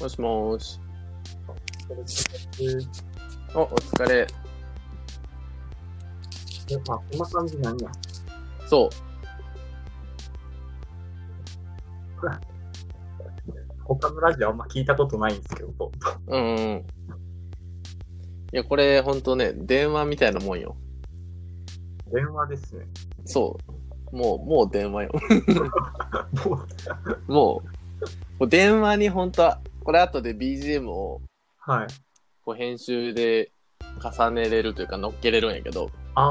[0.00, 0.80] もしもーし。
[2.60, 2.64] え
[3.54, 4.26] お、お疲れ。
[6.88, 7.90] あ、こんな感じなんや。
[8.66, 8.90] そう。
[13.84, 15.92] 他のラジオあんま聞いたことないんですけど、
[16.28, 16.86] うんうん。
[18.52, 20.76] いや、これほんとね、電話みたいなもんよ。
[22.12, 22.86] 電話ですね。
[23.24, 23.58] そ
[24.12, 24.16] う。
[24.16, 25.10] もう、もう電話よ。
[26.44, 26.66] も
[27.28, 27.62] う、も
[28.40, 31.20] う、電話にほんとは、これ後で BGM を
[31.58, 31.86] はい。
[32.44, 33.52] こう編集で
[34.02, 36.24] 重ねれるというか乗っけれるんやけど、あ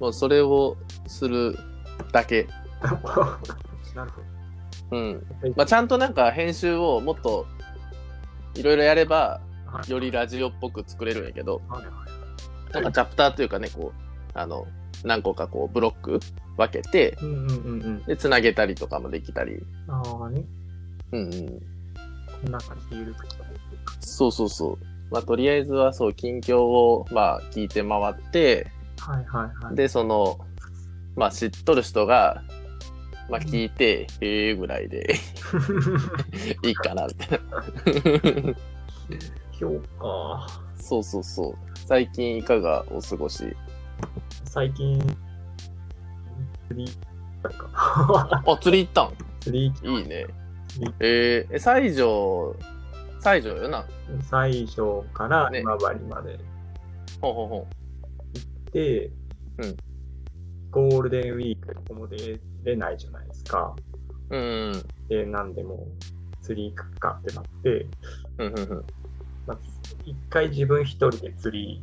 [0.00, 0.76] もうそれを
[1.06, 1.58] する
[2.12, 2.48] だけ。
[2.80, 3.94] ー。
[3.94, 4.22] なるほ
[4.92, 5.20] うん。
[5.42, 5.48] ど。
[5.56, 7.46] まあ、ちゃんとなんか編集をもっと
[8.54, 14.00] いろいろやれば、はいよりラジオっぽく作れるんやけど、はいはいなんかチャプターというかね、こう、
[14.34, 14.66] あの、
[15.04, 16.18] 何個かこうブロック
[16.56, 18.02] 分けて、うんうんうんうん。
[18.04, 19.62] で、つなげたりとかもできたり。
[19.88, 20.44] ああね。
[21.12, 21.73] うんうん。
[22.42, 23.26] こんな感じでゆるく
[24.00, 24.78] そうそうそう。
[25.10, 29.76] まあ、とりあえずはそう、近況を、まあ、聞いて回って、はいはいはい。
[29.76, 30.38] で、その、
[31.16, 32.42] まあ、知っとる人が、
[33.30, 35.14] まあ、聞いて、へえぐらいで
[36.64, 37.64] いいかな、みたいな。
[39.58, 40.46] 今日か。
[40.76, 41.54] そうそうそう。
[41.86, 43.56] 最近いかがお過ごし？
[44.44, 44.98] 最近、
[46.68, 46.90] 釣り、
[47.74, 49.12] あ、釣り行ったん？
[49.40, 50.26] 釣り、いいね。
[51.00, 52.56] えー、え、西条、
[53.20, 53.86] 西条よな？
[54.22, 56.38] 最初からね今治まで
[57.20, 57.66] ほうほうほ
[58.72, 59.06] で、
[59.58, 59.76] うん
[60.70, 63.76] ゴールデンウィークここも出れないじゃないですか。
[64.30, 64.36] う。
[64.36, 64.40] う
[64.72, 64.72] ん。
[65.08, 67.86] で、なんでもう釣り行くかってなって、
[68.38, 68.84] うんうんうん。
[69.46, 69.58] まあ、
[70.04, 71.80] 一回自分一人で釣り、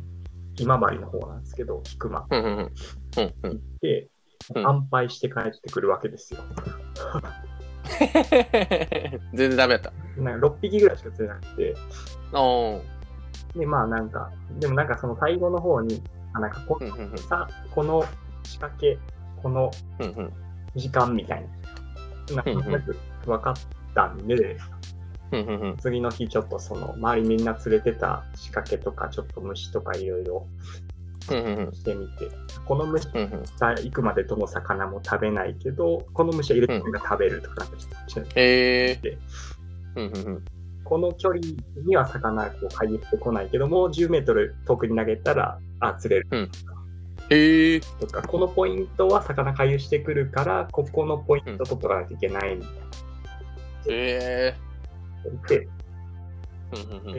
[0.58, 2.58] 今治の方なんですけど、菊間うんうんうん。
[2.58, 3.60] うんうん。
[3.80, 4.10] で、
[4.54, 6.40] うん乾杯して帰ってくるわけですよ。
[9.34, 9.92] 全然ダメやった。
[10.20, 11.74] なんか6匹ぐらいしか釣れなくて。
[13.56, 16.02] で、まあなんか、でもなんかその最後の方に、
[16.32, 17.18] あなんかこうんうんうん。
[17.18, 18.04] さ、この
[18.44, 18.98] 仕掛け、
[19.42, 19.70] この。
[20.74, 21.46] 時間みたい
[22.34, 22.96] な、なんとなく
[23.26, 23.54] 分かっ
[23.94, 24.56] たんで、
[25.32, 25.76] うんうんうん。
[25.78, 30.46] 次の日ちょっとその周りみんな連れてた仕掛けとかちょっと虫とかいろいろ。
[31.22, 32.28] してみて、
[32.64, 33.08] この虫。
[33.58, 37.66] が行くまでどの魚も食べないけど、この虫は入れてが食べるとか
[38.06, 39.18] してえでー。
[39.96, 40.44] うんうんうん。
[40.84, 41.40] この距離
[41.86, 46.50] には魚がこう回遊してこないけども、10メートル遠くに投げたら、あ、釣れる
[47.30, 47.98] えー。
[47.98, 52.72] とか、このポイントは魚回遊してくるから、ここのポイント取っとかなきゃいけないみたい
[53.88, 54.54] え
[55.24, 55.34] なん
[56.90, 57.14] うんうん。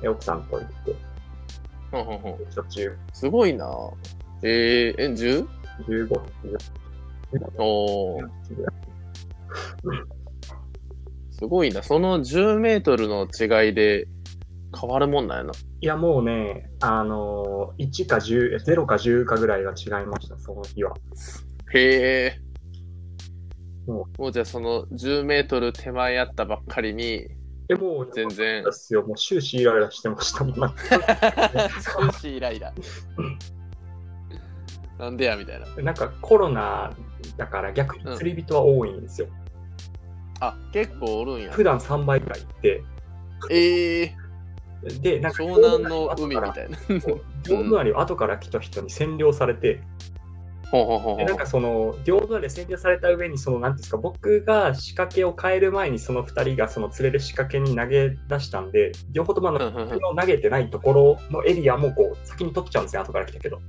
[0.00, 0.94] で奥さんと行って、
[1.92, 2.46] うんうんうん。
[2.54, 3.66] 途中すごいな
[4.42, 5.46] えー、え、10?
[5.86, 6.20] 15、
[7.58, 8.22] おー。
[8.22, 8.28] 16
[9.82, 10.04] ぐらい。
[11.30, 11.82] すごいな。
[11.82, 14.06] その10メートルの違いで
[14.78, 15.52] 変わるもんなんやな。
[15.80, 20.94] いや、もうね、あのー、1か10、0か10かぐらいが違いました、その日は。
[21.72, 22.40] へえ。
[23.86, 27.26] ももうじゃあその10メートル手前やったばっかりに、
[27.70, 28.72] え、もう、全然で。
[28.72, 29.02] すよ。
[29.02, 30.58] もう終始イライラしてましたもん。
[30.58, 30.82] なんか
[31.80, 32.72] 少しイライラ。
[34.98, 35.66] なんでやみたいな。
[35.82, 36.92] なんかコロナ
[37.36, 39.28] だから逆に釣り人は多いんですよ。
[40.40, 41.52] あ、結構おるんや。
[41.52, 42.82] 普段3倍ぐらい行って、
[43.50, 44.14] ええ
[45.00, 46.78] で、なんか、湘南の海みたいな。
[47.48, 49.80] 両隣 を後から来た人に占領されて、
[51.16, 63.60] でなんかその、両隣で占領された上に、その、なんていうんですか、僕が仕掛けを変える前に、その2人がその釣れる仕掛けに投げ出したんで、両方ともあの、投げてないところのエリアもこう、先に取っちゃうんですよ、後から来たけど。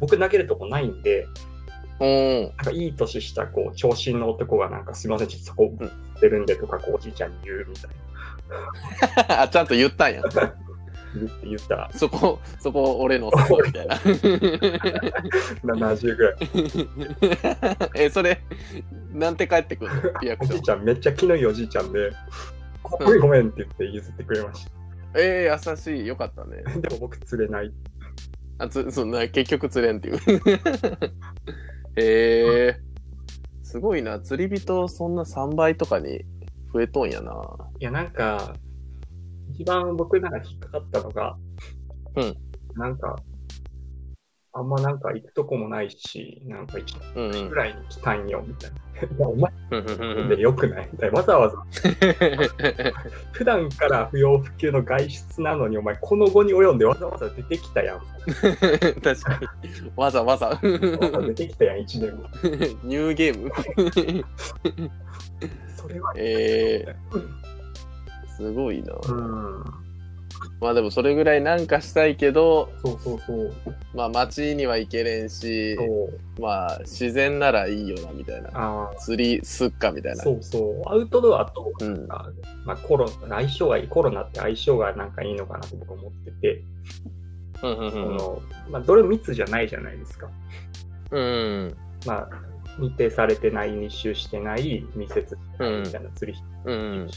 [0.00, 1.28] 僕投げるとこないんで、
[2.00, 2.42] うん。
[2.42, 5.72] なんかいい年したこう長身の男がなんかすみません、ちょっとそこ
[6.20, 7.90] 出るんでとかこうおじいちゃんに言うみたい
[9.40, 10.22] あ、ちゃんと言ったんや。
[11.24, 13.96] って言ったらそこ、そこ俺のそこみたいな。
[15.64, 16.36] 70ぐらい。
[18.04, 18.40] え、それ、
[19.12, 20.20] なんて帰ってくるの？
[20.20, 20.56] リアクおション。
[20.56, 22.12] じいちゃんめっちゃ気のいいおじいちゃんで、
[22.82, 24.68] ごめんごめんって言って譲ってくれまし
[25.14, 26.06] えー、優しい。
[26.06, 26.62] よかったね。
[26.64, 26.78] た。
[26.80, 27.72] でも僕釣れない。
[28.58, 30.18] あつそんな結局釣れんっていう。
[31.96, 32.80] へえ
[33.62, 34.20] すごいな。
[34.20, 36.24] 釣り人そんな3倍とかに
[36.72, 37.32] 増えとんやな。
[37.80, 38.54] いやなんか、
[39.58, 41.36] 一番僕なんか引っかかったのが、
[42.16, 42.36] うん
[42.76, 43.16] なんか、
[44.52, 47.54] あんまなんか行くとこもないし、なんか一ぐ。
[47.54, 48.76] らいに来たんよ、みたいな。
[49.28, 51.18] うんうんうんでよくないみたいな。
[51.18, 51.56] わざわざ
[53.32, 57.96] 普段から不要不急の外出なのに、お前、この後に及んでわざわざ出てきたやん。
[57.96, 58.02] わ
[59.02, 59.92] 確かに。
[59.96, 60.58] わざわざ。
[60.62, 60.68] ざ
[61.06, 62.24] わざ出てきたやん、1年も。
[62.84, 63.50] ニューゲーム
[65.76, 66.96] それは、え
[68.36, 68.94] すごいな。
[69.08, 69.64] うん。
[70.60, 73.52] まあでもそれぐらいなんかしたいけど、そうそうそう。
[73.94, 76.40] まあ街には行けれんし、そう。
[76.40, 78.50] まあ自然ならいいよなみたいな。
[78.54, 80.22] あ釣りすっかみたいあ、な。
[80.22, 80.82] そうそう。
[80.88, 82.06] アウトドアと、うん。
[82.10, 82.30] あ
[82.64, 86.64] まあ、コロ相性がいい、コロナって相性がなんかいいのかなと僕は思ってて、
[87.62, 90.28] うんうんそのまあ、どれも密じゃないじゃないですか。
[91.10, 91.22] うん。
[91.22, 91.24] う
[91.68, 91.76] ん。
[92.06, 92.28] まあ、
[92.78, 97.10] 密閉されてない、密集してない、密接みたいな釣りうんうん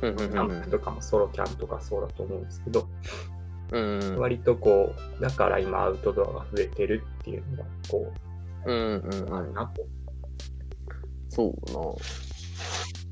[0.00, 2.88] キャンプとかもソロキャンとかそうだと思うんですけど、
[3.72, 8.12] うんうん割とこう、だから今アウトドアが増えてるっていうのが、こ
[8.66, 9.34] うんうんう、うん。
[9.34, 9.86] あるなと。
[11.28, 11.80] そうな。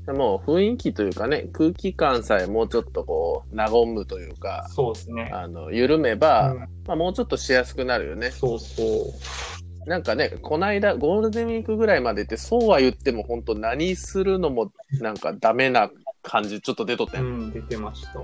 [0.05, 5.31] でも雰囲気というかね、空気感さえもうちょっとこう、和むというか、そうですね。
[5.33, 8.31] あの、緩めば、うんまあもうちょっとしやすくなるよね。
[8.31, 9.89] そうそう。
[9.89, 14.71] なんかね、こないだゴールデンウィークぐらいまでって、そうは言っても本当何するのも
[15.01, 15.89] なんかダメな
[16.23, 18.19] 感じちょっと出とったよ、うん、出てました。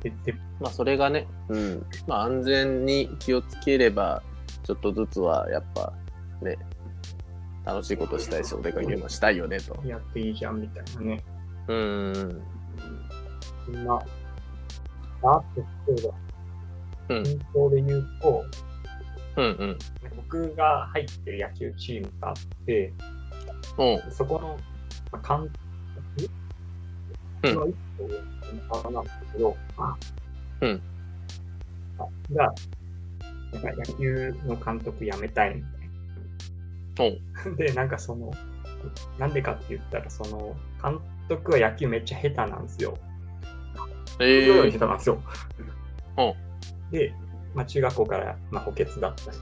[0.00, 1.86] 出て、まあそれがね、うん。
[2.06, 4.22] まあ安全に気をつければ、
[4.64, 5.92] ちょっとずつはやっぱ
[6.40, 6.56] ね、
[7.64, 9.80] 楽しいことしたいし、お出かけもしたいよねと。
[9.84, 11.24] やっていいじゃんみたいなね。
[11.68, 12.42] うん。
[13.72, 14.02] 今、あ
[15.20, 15.44] と、
[15.86, 16.14] そうだ。
[17.16, 18.44] うん近況で言うと、
[19.36, 19.78] うんうん。
[20.16, 22.36] 僕が入ってる野球チームがあっ
[22.66, 22.92] て、
[23.78, 24.12] うん。
[24.12, 24.58] そこの、
[25.10, 25.50] まあ、監
[27.42, 27.54] うん。
[27.54, 27.74] 督の一
[28.68, 29.04] 個上のなん。
[29.04, 29.96] ですけど、あ
[30.60, 30.82] うん。
[31.98, 32.54] あが、
[33.52, 35.62] なんか野球の監督辞めたいみ
[36.96, 37.56] たいな。
[37.56, 38.32] で、なんかその、
[39.18, 40.98] なんでかって言ったら、その、監
[41.28, 42.96] 督は野球めっちゃ下手なんですよ。
[44.20, 45.22] えすごいー下手なんですよ。
[46.18, 46.92] うん。
[46.92, 47.14] で、
[47.54, 49.38] まあ、中学校から、まあ、補欠だったし、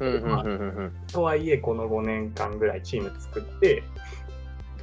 [0.00, 3.98] うんうんうんうんとはいえ、この5年間ぐらいチーム作って、うんうんうん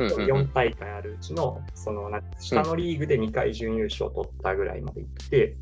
[0.03, 2.09] 4大会あるうちの、その、
[2.39, 5.57] 下のリーグで2回準優勝取ったぐらいまで行って、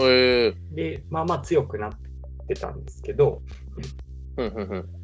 [0.00, 0.54] え。
[0.72, 1.90] ーで、まあまあ強くなっ
[2.46, 3.42] てたんですけど、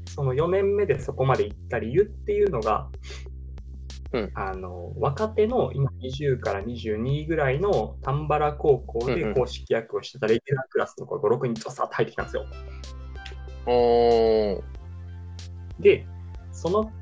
[0.07, 2.89] その4年目でそこまで行った理由っていうのが、
[4.13, 4.31] うん。
[4.35, 12.47] あの若手の今20から22ぐらいの丹原高校で公式役をしてたレギュラークラスの子が5、6人とさっと入ってきたんですよ。
[15.81, 16.07] で、
[16.53, 16.93] その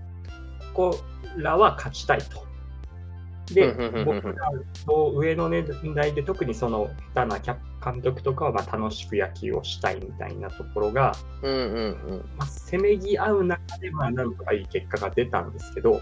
[0.72, 0.96] 子
[1.36, 2.46] らは勝ちたいと。
[3.52, 3.72] で
[4.04, 4.50] 僕ら
[4.86, 7.38] と上の年代で特にその下手な
[7.84, 11.12] 監督とかはまあ楽しく野球をしたいみたいなところが、
[12.38, 16.00] まあ、せめぎ合う中でまあなんとかいい結果が出たんですけど、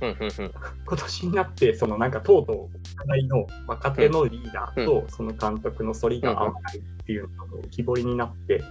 [0.00, 8.62] 今年になって、そのなんかとうとう、課題の若手のリーダーとその監督の反りが合わないっていうのが浮き彫りになって、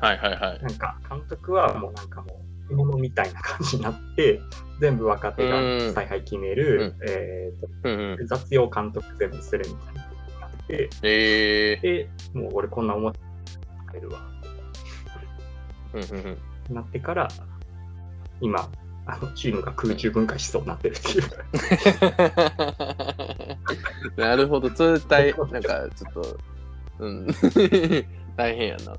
[0.00, 0.62] はいはいはい。
[0.62, 4.40] なんか監督はもうなんかもう、ものみたいな感じになって、
[4.80, 8.26] 全部若手が采配決める、えーとうんうん。
[8.26, 13.18] 雑用監督全部するみたいなになって、えで、もう俺こんな思って
[13.86, 14.20] 入るわ。
[15.94, 16.38] ーうんうん
[16.68, 16.74] うん。
[16.74, 17.28] なってから、
[18.40, 18.70] 今、
[19.06, 21.24] あのチームが空中分解しそうになってるっていう。
[24.20, 26.38] なるほど、それ大、なんかちょっと、
[26.98, 27.26] うん、
[28.36, 28.94] 大変やな。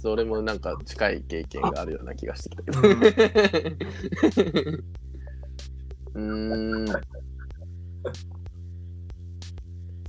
[0.00, 2.78] それもなんか近い経験があるような気がしてきたけど。
[6.14, 7.02] うーん。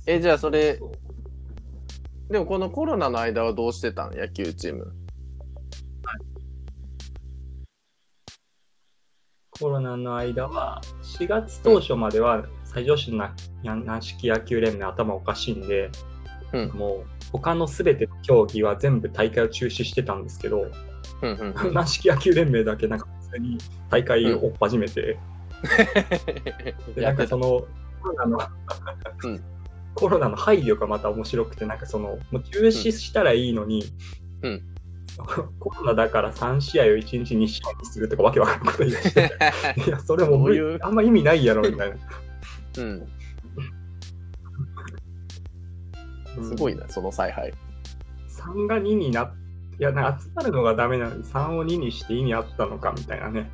[0.06, 0.80] え、じゃあそれ、
[2.30, 4.16] でもこのコロナの間はどうしてたん？
[4.16, 4.94] 野球チーム。
[9.50, 15.90] コロナの間は、4月当初までは最上級な軟式野球連盟頭おかしいんで、
[16.54, 20.66] うんもう他のすべての競技は全部大会を中止してたんですけど、
[21.22, 21.74] うんうんうん。
[21.74, 23.58] 軟式野球連盟だけなんか普通に
[23.90, 25.18] 大会を追っ始めて、
[26.94, 27.66] でなんかその
[28.02, 28.38] コロナの、
[29.24, 29.44] うん。
[29.94, 33.84] コロナの配慮がまた面白くて、なんかその、もう中止したらいいのに、
[34.42, 34.62] うん。
[35.58, 39.30] コロナだから3試合を1日2試合にするとかわけわかんないこと言い出して、
[39.86, 40.48] いや、それも
[40.80, 41.96] あんま意味ないやろ、みたいな。
[42.78, 43.06] うん、
[46.40, 47.52] すごいな、その采配。
[48.28, 49.32] 3が2になっ
[49.78, 51.16] いや、なんか集まるのがダメなの。
[51.16, 53.50] に3を2にして意味あったのかみたいなね。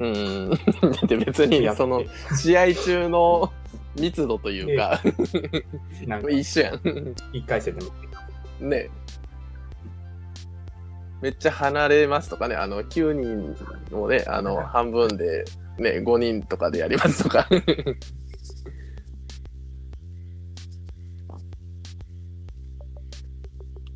[0.00, 0.50] うん。
[0.50, 0.56] だ
[1.04, 2.02] って別にその
[2.36, 3.52] 試合中の
[3.96, 5.00] 密度というか、
[6.06, 6.22] なん。
[6.22, 6.74] か一緒やん。
[6.74, 7.90] 1回戦でも
[8.68, 8.90] ね
[11.20, 15.44] めっちゃ離れますとかね、あの、9人をね、あの、半分で、
[15.78, 17.48] ね、5人とかでやりますとか。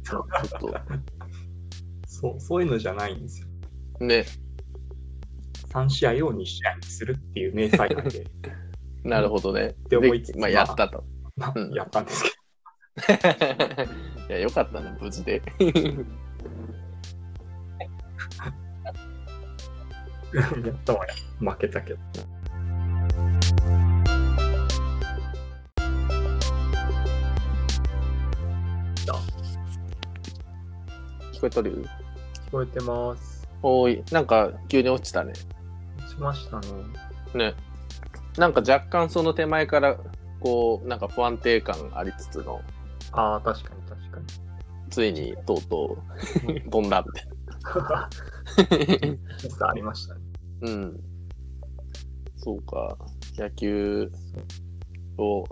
[0.07, 0.27] ちょっ
[2.07, 3.49] そう、そういうのじゃないんですよ。
[3.99, 4.25] と、ね、
[5.71, 8.27] 3試合を2試合にするっていう明細なんで、
[9.03, 9.67] なるほどね。
[9.69, 11.05] って思いつつでまあ、やったと。
[11.37, 12.31] まあうんやったんですけ
[14.29, 15.43] いや、よかったね、無事で。
[15.59, 15.67] ど、
[20.67, 21.15] やったわや。
[21.41, 22.01] 負けたけど。
[31.37, 31.85] 聞こえとる？
[32.49, 33.47] 聞こえてます。
[33.63, 35.35] おい、なんか急に落ちたね。
[35.35, 36.67] しましたね。
[37.35, 37.55] ね。
[38.39, 39.99] なんか若干その手前から、
[40.41, 42.63] こう、なんか不安定感ありつつの、
[43.13, 44.25] ああ、確かに確かに。
[44.89, 45.99] ついにとうと
[46.49, 50.21] う 飛んだみたいミスありましたね。
[50.63, 50.71] な。
[50.71, 51.01] うん。
[52.37, 52.97] そうか。
[53.37, 54.11] 野球
[55.19, 55.45] を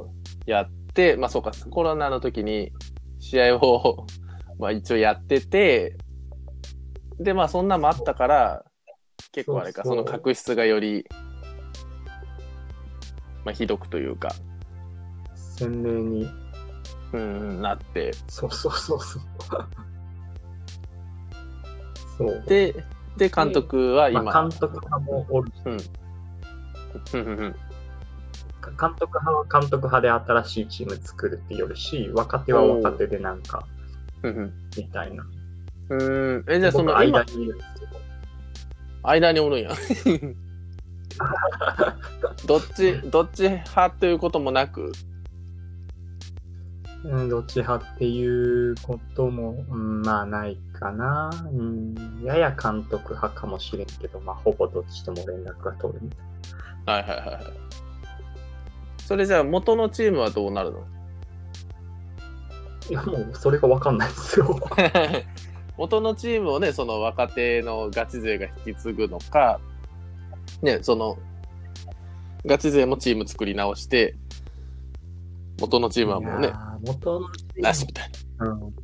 [0.47, 2.73] やって、まあそうか、コロナの時に
[3.19, 4.07] 試合を、
[4.59, 5.97] まあ一応やってて、
[7.19, 8.65] で、まあそんなもあったから、
[9.33, 11.07] 結構あれか、その確執がより、
[13.45, 14.31] まあひどくというか、
[15.35, 16.29] 鮮明に。
[17.13, 19.23] うんうん、なって、そうそうそうそう。
[22.19, 22.43] そう。
[22.49, 22.75] で、
[23.17, 27.57] で、監督は今、まあ、監督派もおるし、うんうんうん
[28.79, 33.67] 監督派は監督派で新しいチーム作るってよるし、若手は若手でなんか、
[34.77, 35.25] みたいな。
[35.91, 36.45] うーん。
[36.51, 37.93] え、じゃあそ僕の今、間にいるんですけど。
[39.03, 39.71] 間におるんや。
[42.47, 44.93] どっち、 どっち派ということもなく、
[47.05, 51.31] うん、どっち派っていうことも、うん、まあないかな。
[51.53, 57.45] うん、やや監督派かもしれんけど、まあほぼどっちとも連絡が取るみたいはいはいはいはい。
[58.99, 60.81] それじゃあ元のチームはどうなるの？
[60.81, 60.87] な。
[62.91, 64.59] いや、もうそれがわかんないですよ。
[65.77, 69.61] 元のチームをね、その若手のガチ勢が引き継ぐのか、
[70.63, 71.19] ね、その、
[72.47, 74.15] ガチ勢もチーム作り直して、
[75.61, 76.53] 元のチームはもうね
[76.85, 78.49] 元のチなしみたいな。
[78.49, 78.75] うん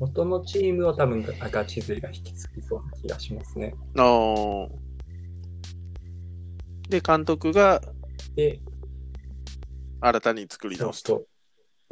[0.00, 3.74] 元のチームは多分ガチ勢が引き継ぎそうな気がしますね。
[3.96, 4.68] あー
[6.88, 7.82] で、監督が
[8.36, 8.60] で、
[10.00, 11.12] 新たに作りそう直すと。
[11.14, 11.26] そう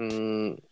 [0.05, 0.63] ーん。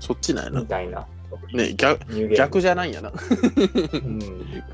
[0.00, 0.66] そっちなんやなみ。
[0.66, 1.06] たいな。
[1.52, 3.12] ね、逆、逆じゃないんやな。
[4.02, 4.18] うん。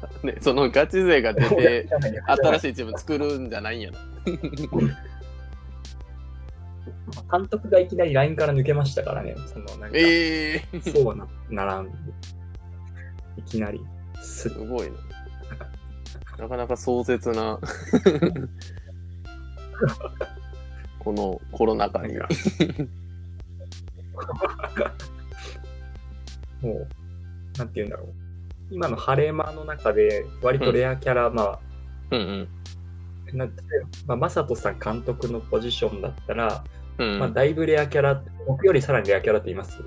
[0.23, 1.87] ね、そのガチ勢が出て、
[2.27, 2.61] 新い。
[2.61, 3.99] しいチーム作るんじゃないんやな。
[7.31, 9.37] 監督がいきなり LINE から抜けましたからね。
[9.47, 11.89] そのなんか、ええー、そうはなならん。
[13.37, 13.81] いきなり。
[14.21, 14.97] すすごいな。
[16.39, 17.61] なかなか壮絶な、
[21.05, 22.15] このコロナ禍に。
[22.15, 22.35] なんか
[26.63, 26.89] もう、
[27.59, 28.09] なんて言うんだろう。
[28.71, 31.59] 今のハレーマーの中で、割とレアキャラ、ま
[32.11, 32.49] うんうん。
[33.33, 33.63] あ、なんて
[34.07, 36.65] まあ、マサトさん監督のポジションだったら、
[36.99, 39.79] うん、まあ、だいぶレアキャラ、僕よりさらにレアキャラって言います？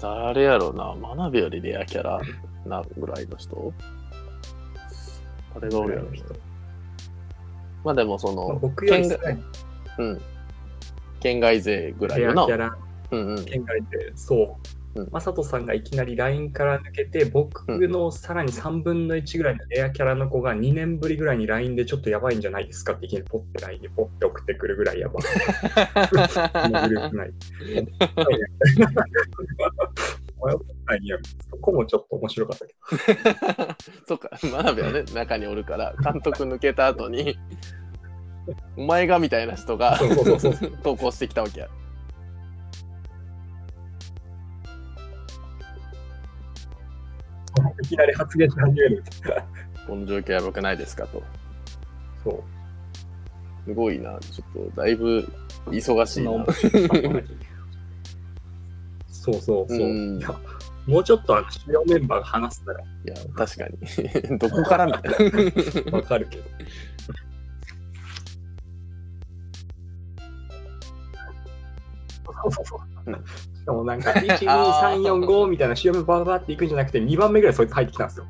[0.00, 0.94] 誰やろうな。
[1.16, 2.20] 学びよりレアキャラ
[2.66, 3.72] なぐらいの人？
[5.56, 6.08] あれがおるやろ。
[7.84, 9.42] まあでもそまあの、僕よりさ県外らに
[9.98, 10.20] うん。
[11.20, 12.42] 県外勢ぐらいレのな。
[12.42, 12.76] アキャラ、
[13.10, 13.44] うんうん。
[13.44, 14.58] 県外で、そ
[14.96, 15.08] ううん。
[15.10, 25.22] マサトさんがいきなり LINE から抜けて、僕のさらに3分の1ぐらいのレアキャラの子が2年ぶりぐらいに LINE でちょっとやばいんじゃないですかっていきなりポッて LINE でポッて送ってくるぐらいやばい。
[26.10, 27.32] グループ内。
[30.44, 31.16] 迷ったんや
[31.50, 32.74] そこもちょっと面白かったけ
[34.06, 37.38] そっか、学びはね、中におるから、監督抜けた後に、
[38.76, 39.98] お前がみたいな人が。
[40.82, 41.68] 投稿してきたわけや。
[47.82, 49.04] いきなり発言し始める。
[49.86, 51.22] この状況やばくないですかと。
[52.22, 52.42] そう。
[53.66, 54.18] すごいな。
[54.20, 55.28] ちょっと、だいぶ
[55.66, 56.44] 忙しいな。
[59.08, 59.78] そうそうそう。
[59.78, 60.20] うん
[60.86, 63.78] もうちょっとあの主要メンバーが話すならいや、確かに。
[64.38, 65.30] どこからみたい
[65.90, 65.96] な。
[65.96, 66.44] わかるけど。
[73.64, 78.26] しかもなんか、 1、2、3、4、5みたいな主要メンバーバーっていくんじゃなくて、2番目ぐらいそいつ入ってきたんですよ。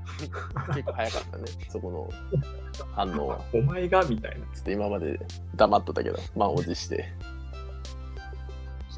[0.68, 2.08] 結構早かったね、そこの
[2.92, 3.40] 反応は。
[3.52, 4.36] お前がみたいな。
[4.54, 5.20] ちょっと今まで
[5.56, 7.12] 黙っとったけど、満を持して。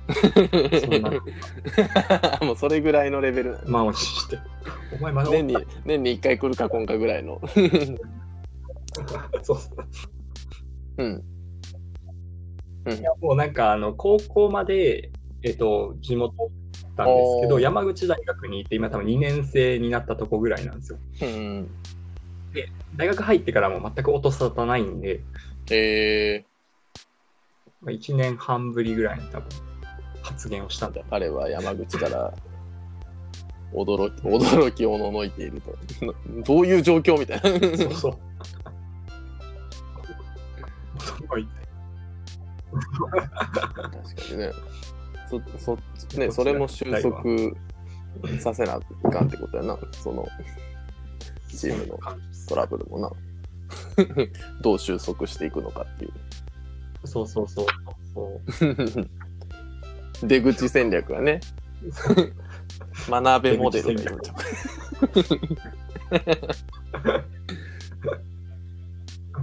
[0.07, 1.11] そんな、
[2.47, 3.59] もうそれぐらいのレベル。
[3.67, 4.39] 満を持して。
[4.99, 7.41] お前まだ年に、年に1回来るか今回ぐらいの。
[9.43, 9.87] そうそう。
[10.99, 11.25] うん。
[12.93, 15.11] いやもうなんか、あの、高校まで、
[15.43, 16.51] えっと、地元だっ
[16.97, 20.99] たんですけど、山口大学に行って、今多分2年生になったとこぐらいなんですよ。
[21.23, 21.69] うん。
[22.53, 25.21] で、大学入ってからも全く音沙汰ないんで、
[25.71, 26.45] え
[27.83, 29.49] まあ、1年半ぶりぐらいに多分
[30.23, 32.33] 発言をしたんだー、彼は山口から
[33.73, 35.77] 驚き、驚きおののいていると。
[36.45, 37.77] どういう状況みたいな。
[37.77, 38.19] そうそう。
[41.29, 41.66] 驚いて。
[42.73, 44.53] 確かにね。
[45.29, 47.23] そ、そ、ね、それも収束
[48.41, 49.79] させないかんってことやな。
[49.93, 50.27] その、
[51.49, 51.99] チームの
[52.49, 53.11] トラブルもな。
[54.63, 56.13] どう収束していくのかっていう。
[57.05, 57.67] そうそうそう
[58.15, 58.41] そ
[60.23, 60.27] う。
[60.27, 61.41] 出口戦略がね。
[63.09, 64.35] 学べモデルがいるんちゃ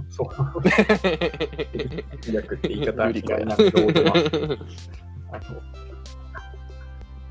[0.08, 0.28] そう。
[2.32, 4.12] 略 って言い方は嫌いなんでどうでも
[5.32, 5.60] あの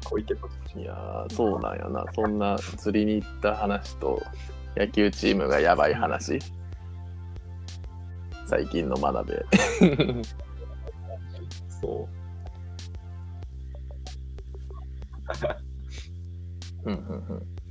[0.04, 2.06] 小池都知事いやー、そうなんやな。
[2.14, 4.22] そんな釣りに行った話と、
[4.76, 6.40] 野球チームがやばい話。
[8.46, 9.46] 最近の学べ。
[11.82, 12.08] そ
[16.86, 17.42] うんうんうんう。
[17.42, 17.63] そう。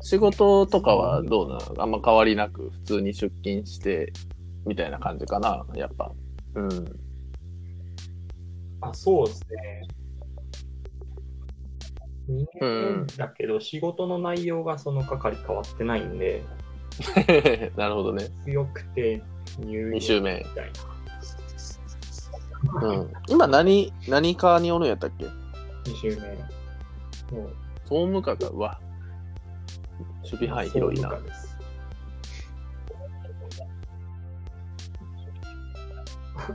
[0.00, 1.82] 仕事とかはどうなの？
[1.82, 4.12] あんま変わりなく普通に出勤して
[4.66, 6.12] みたいな感じかなやっぱ。
[6.54, 6.84] うん。
[8.80, 9.88] あ、そうですね。
[12.28, 16.42] 2うん年だけど、仕事の内容がその係変わってないんで、
[17.76, 18.28] なるほどね。
[18.44, 19.22] 強くて
[19.60, 20.44] 入2週目み。
[20.54, 20.70] たい
[22.82, 23.12] うん。
[23.28, 25.24] 今何、何科におるんやったっけ？
[25.24, 25.30] な。
[25.84, 26.16] 2週
[27.30, 27.38] 目。
[27.38, 27.50] もう、
[27.84, 28.48] 総務課か。
[28.48, 28.80] うわ。
[30.30, 31.10] 守備範囲広いな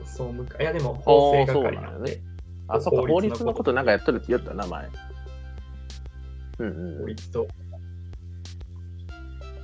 [0.06, 0.26] 総。
[0.28, 0.62] 務課。
[0.62, 1.94] いや、でも、法制係な
[2.68, 4.90] あ、そっか、法律のことなんかやっとるって言ったな、前。
[6.60, 7.48] うんうん法律と、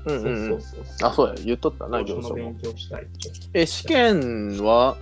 [0.06, 0.50] うんうんうん。
[0.50, 1.10] そうそうそう。
[1.10, 2.58] あ、そうや、言っとったな、業業の者も勉。
[2.58, 3.12] 強したいって。
[3.54, 4.98] え、試験は、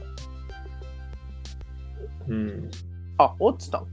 [2.27, 2.69] うん。
[3.17, 3.87] あ、落ちたん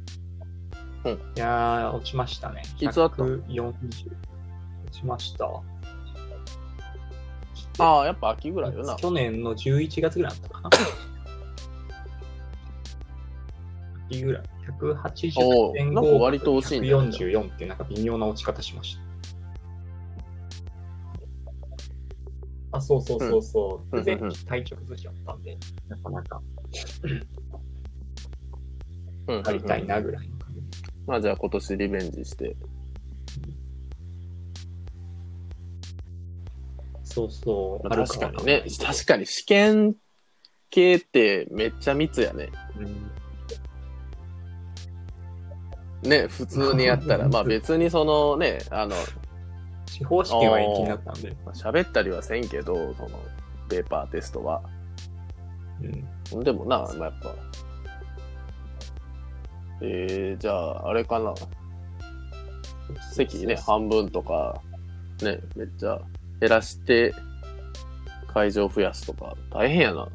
[1.06, 2.62] いやー、落ちましたね。
[2.80, 3.74] いつあった？140。
[5.04, 5.50] ました。
[7.78, 8.96] ああ、やっぱ秋ぐらいよな。
[8.96, 10.70] 去年の11月ぐらいだったかな。
[14.10, 14.42] 秋ぐらい。
[14.80, 19.02] 180おー点なんか割と惜しいんだよね144ってなんか微妙な落ち方しました。
[22.78, 23.96] あ、そうそうそうそう。
[23.96, 25.56] うん前期体調崩しちゃったんで、
[25.88, 26.40] なかなか
[29.26, 30.60] うりたいなぐらいの感じ。
[31.06, 32.56] まあじゃあ今年リベンジして。
[37.14, 37.88] そうそう。
[37.88, 39.94] まあ確かにね確かに試験
[40.70, 42.50] 系ってめっちゃ密やね。
[42.76, 43.10] うん
[46.02, 47.28] ね、普通にやったら。
[47.28, 48.94] まあ別にそのね、あの、
[49.86, 51.34] 司法試験は延期になったんで。
[51.44, 53.18] まあ喋ったりはせんけど、その、
[53.70, 54.62] ペーパーテストは。
[56.32, 57.34] うんでもな、まあ、やっぱ。
[59.80, 61.34] えー、じゃあ、あれかな。
[63.12, 64.60] 席ね、半分とか、
[65.22, 66.00] ね、めっちゃ
[66.40, 67.14] 減らして、
[68.26, 70.08] 会場増やすとか、大変やな。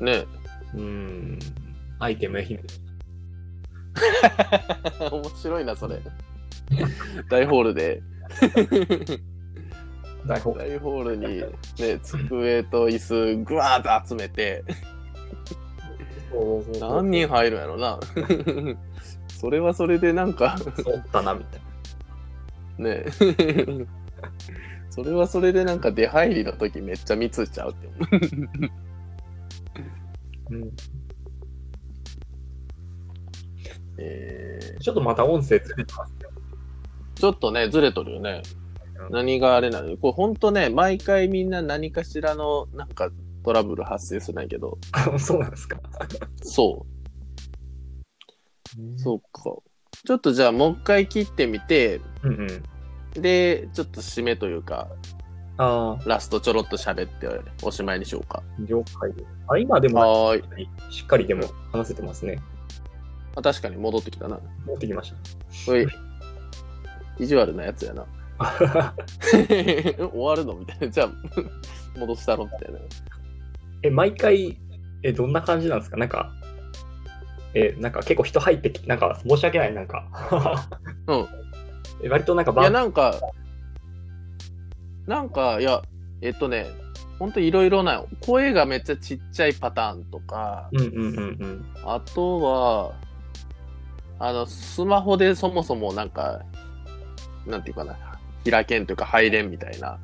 [0.00, 0.26] ね
[0.74, 1.38] うん。
[2.00, 2.60] アイテム愛媛。
[5.10, 6.00] 面白いな、それ。
[7.28, 8.02] 大ホールで、
[10.26, 11.40] 大ホ大ホールに、
[11.78, 14.64] ね、机と椅子、ぐわーっと集めて、
[16.80, 18.00] 何人入るんやろな。
[19.28, 21.60] それはそれでなんか、おったな、みたい
[22.78, 23.04] ね
[24.90, 28.60] それはそれでなんか出入りの時めっちゃ密ちゃうって思う。
[28.60, 28.70] な。
[30.50, 30.70] うん。
[33.98, 36.14] えちょっとまた音声ずれてます
[37.14, 38.42] ちょっとね、ずれとるよね。
[39.10, 43.10] 何があれなのこれほんとね、毎回みんな何かしらのなんか
[43.44, 45.80] トラブル発生するんやけど、あそうなんですか。
[46.42, 46.84] そ
[48.76, 49.56] う、そうか。
[50.04, 52.32] ちょっとじゃあもう一回切ってみて、うん
[53.14, 53.22] うん。
[53.22, 54.88] で、ちょっと締めというか、
[55.58, 57.28] あラストちょろっと喋って
[57.62, 58.42] おしまいにしようか。
[58.42, 59.26] あ、了解です。
[59.48, 60.68] あ、今でも、はーい。
[60.90, 62.38] しっかりでも話せてますね。
[63.36, 64.38] あ確かに戻ってきたな。
[64.66, 65.12] 持ってきまし
[65.68, 65.86] おい。
[67.18, 68.06] 意地悪なやつやな。
[68.38, 68.94] た。
[70.08, 70.88] 終わるのみたいな。
[70.88, 71.10] じゃあ、
[71.98, 72.78] 戻したろみたいな。
[73.82, 74.58] え、毎回、
[75.02, 75.96] え、どんな感じなんですか？
[75.96, 76.32] なんか、
[77.54, 80.08] え、なんか結構人入ってきなんか申し訳ない、なんか。
[81.06, 81.26] うん。
[82.02, 83.20] え割となんかいや、なんか、
[85.06, 85.82] なんか、いや、
[86.20, 86.66] えっとね、
[87.18, 91.64] ほんといろいろな、声がめっちゃちっちゃいパターンとか、うんうんうんうん。
[91.84, 92.92] あとは、
[94.18, 96.42] あの、スマホでそもそもなんか、
[97.46, 97.96] なんていうかな、
[98.48, 99.98] 開けんというか入れんみたいな。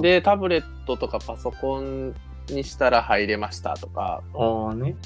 [0.00, 2.14] で、タブレットとかパソコン
[2.48, 4.96] にしたら入れましたとか、あーね。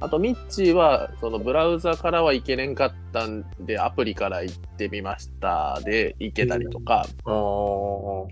[0.00, 7.32] あとミッチーは、そのブラウザからはいけれんかったんで、アプリから行ってみましたで、行けたりとか、あー。
[7.32, 8.28] そ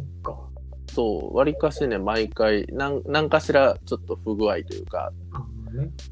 [0.00, 0.38] っか。
[0.92, 5.12] そう、割かしね、毎回、なん、なんかしらちょっと不具合というか、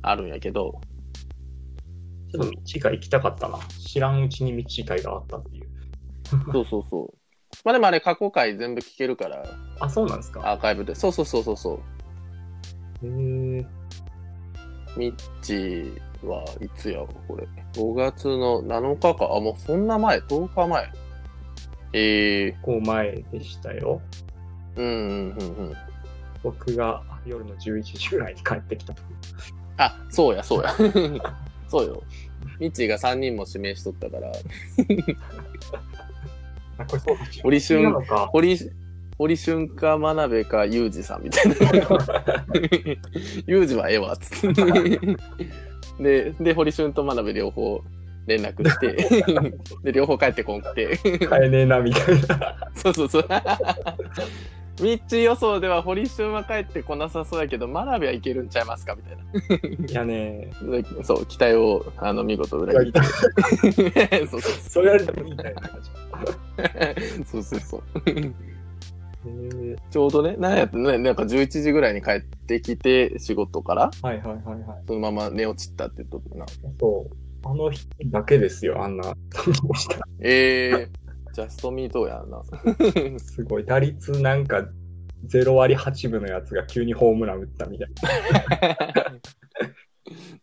[0.03, 0.81] あるんやけど、
[2.31, 3.59] ちょっと道が行きたかったな。
[3.81, 5.69] 知らんうちに道会があったっていう。
[6.53, 7.19] そうそうそう。
[7.65, 9.43] まあでもあれ過去回全部聞けるから、
[9.81, 10.95] あ、そうなんですかアーカイブで。
[10.95, 11.81] そうそうそうそうそ
[13.03, 13.07] う。
[13.07, 13.67] へえ。
[14.99, 17.47] ミッチーはいつやろこれ。
[17.75, 19.33] 5月の7日か。
[19.33, 20.93] あ、もうそんな前、10日前。
[21.93, 24.03] ええこう前でしたよ。
[24.75, 25.75] ー、うんうんうんうん。
[26.43, 29.05] 僕が夜の11時ぐらいに帰ってきた時。
[29.77, 30.75] あ、そうや、そうや。
[31.69, 32.03] そうよ。
[32.59, 34.33] ミッチーが3人も指名しとったから、
[36.79, 37.25] あ、これそうだ。
[37.43, 38.27] 堀俊なのか。
[38.33, 38.59] 堀、
[39.19, 41.57] 堀俊か真鍋かユージさんみたいな。
[43.47, 45.01] ユージはええわ、つって。
[46.01, 47.83] で、で、堀俊と真鍋両方
[48.27, 48.97] 連絡して、
[49.83, 52.71] で、両方帰ってこんくて、買えねえな、みたいな。
[52.75, 53.29] そうそうそう。
[54.81, 59.17] ミッチー予想では堀俊は帰ってこなさそうやけど、真鍋はいけるんちゃいますかみたい
[59.91, 60.53] いやね、
[61.03, 64.27] そう、期待をあの見事裏切って。
[64.29, 65.71] そうそうそれやれてもいいんだよな。
[67.27, 67.83] そうそうそう。
[69.27, 74.85] へえちょうどね、なんやってね、なんか11時ぐらいに帰ってきて、仕事から、はいはいはいはい。
[74.87, 76.47] そのまま寝落ちったって言っとったな。
[76.79, 77.17] そう。
[77.45, 79.15] あの日だけですよ、あんな。
[80.21, 82.43] えー、ジャストミートやな。
[83.19, 83.65] すごい。
[83.65, 84.69] 打率なんか
[85.27, 87.89] 0割8分のやつが急にホームラン打ったみたい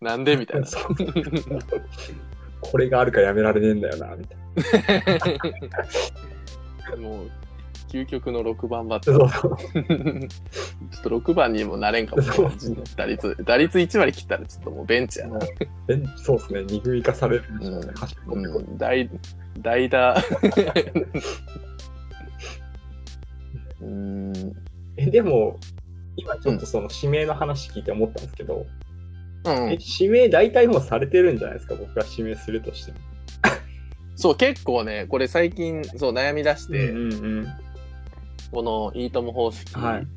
[0.02, 0.68] な んでみたいな。
[2.62, 4.38] これがあるからやめられねえんだよな、みたい
[7.00, 7.32] もう、
[7.96, 9.26] 究極の6番バッタな。
[9.26, 10.28] ー。
[10.30, 15.40] ちょっと6番にもなれんかもしれないそう打率、打率1割切ったらちょっともうベンチやな。
[15.88, 19.10] えそうですね、二軍化されるんでしょうねうん、走り込ん代、
[19.62, 20.14] 代打。
[23.82, 24.34] うーん。
[24.98, 25.58] え、でも、
[26.18, 28.66] 今ちょっとその指名の話聞いて思ったんですけど、
[29.46, 32.98] うんえ、指名大体もうされてるんじゃないですか、僕が指名するとしても。
[34.16, 37.48] そう、結構ね、これ最近、そう、悩み出して、うんうん
[38.56, 40.08] このいいとも方式、はい。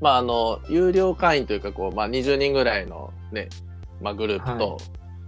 [0.00, 3.50] まあ、あの、有料会員というか、こう、まあ、20人ぐらいのね、
[4.00, 4.78] まあ、グループと、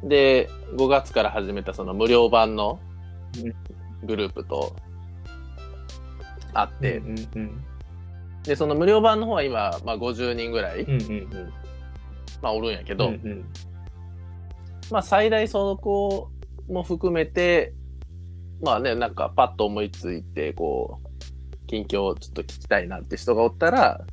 [0.04, 2.80] で、5月から始めたその無料版の
[4.04, 4.74] グループと、
[6.54, 7.64] あって、うんうんうん。
[8.44, 11.52] で、その無料版の方は今、まあ、50人ぐらい、うんうん
[12.40, 13.44] まあ、おるんやけうんど、うんうん。
[14.90, 16.30] まあ、最大そこ
[16.66, 17.74] も含めて、
[18.62, 21.09] まあね、なんかパッと思いついて、こう、
[21.70, 24.04] 近況をちょっと聞きたいなって人がおったら、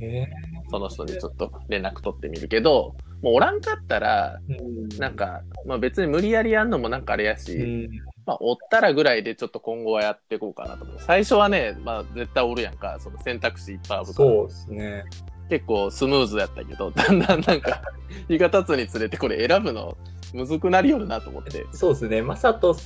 [0.00, 0.26] え
[0.70, 7.90] その人にちょっと連絡取ってみるけど、もうおらんかったら、ーなんか、まあ別に無理やりやんのもなんかあれやし、うん
[8.24, 10.96] まあおったらぐらいでちょっと今後はやっていこうかなと思う。
[11.00, 14.14] 最初はね、まあ絶対おるやんか、その選択肢いっぱいあるから。
[14.14, 15.04] そうですね。
[15.48, 17.82] 結構スムーズやったけど、だんだんなんか、
[18.28, 19.96] 日が経つにつれてこれ選ぶの
[20.32, 21.66] むずくなりよるなと思って。
[21.72, 22.22] そうですね。
[22.22, 22.76] まさと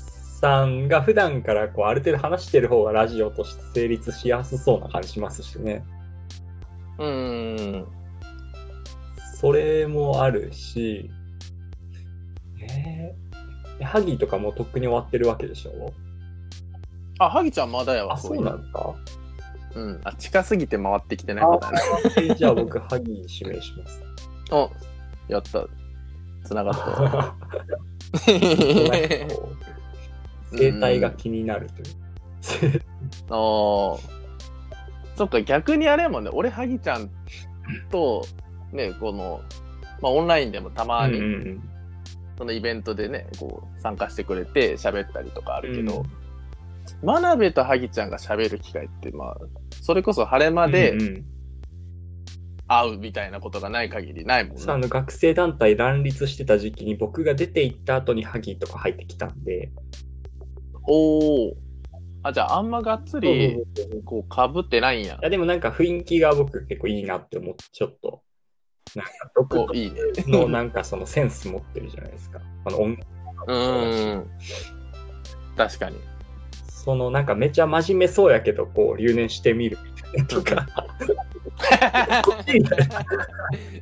[0.40, 5.84] さんが普段からこうある程度話してる方がラジオとして成立しやすそうな感じしますしね。
[6.98, 7.86] うーん。
[9.36, 11.10] それもあるし、
[12.60, 15.92] えー、ハギーとかもうとっくに終わってるわけでしょ？
[17.18, 18.94] あ、ハギちゃんまだやわ、あ、そういなんですか
[19.74, 20.00] うん。
[20.04, 21.78] あ、近すぎて回ってきてないことだね。
[22.16, 24.02] えーじゃあ僕、ハギ指名します。
[24.52, 24.70] お、
[25.28, 25.66] やった。
[26.44, 27.34] 繋がった。
[30.52, 32.82] なんかこう生態が気になるという。
[33.30, 33.98] あー。
[35.16, 37.10] そっか、逆にあれやもんね、俺、ハギちゃん
[37.90, 38.24] と、
[38.72, 39.42] ね、この、
[40.00, 41.70] まあ、オンラインでもたまに、うんうん
[42.38, 46.04] そのイベントでね、こう、参加してくれて喋ったりとかあるけど、うん。
[47.06, 49.36] 真鍋とハギちゃんが喋る機会って、まあ、
[49.82, 51.24] それこそ晴れ間でうんうん。
[52.66, 54.84] 会うみたいなことがない限りないもんそうあね。
[54.84, 59.70] の学生団体乱立してた時期に僕が出て行った後にハギーとか入ってきたんで、
[60.86, 61.56] おお。
[62.22, 63.56] あ、じゃあ、あんまがっつり、い
[64.04, 65.18] こう、被ってないんや。
[65.22, 68.22] やでもなんか雰囲気が僕結構いいなって思って、ちょっと、
[68.94, 70.00] なんか独いいね。
[70.26, 72.40] のなんかそのセンス持ってるじゃないですか。
[72.64, 73.06] あの音楽
[73.46, 74.30] うーん。
[75.56, 75.96] 確かに。
[76.68, 80.66] そのなんかめちゃ真面目そうやけど、こう留年してみるみたいなとか、
[82.48, 82.70] いいね。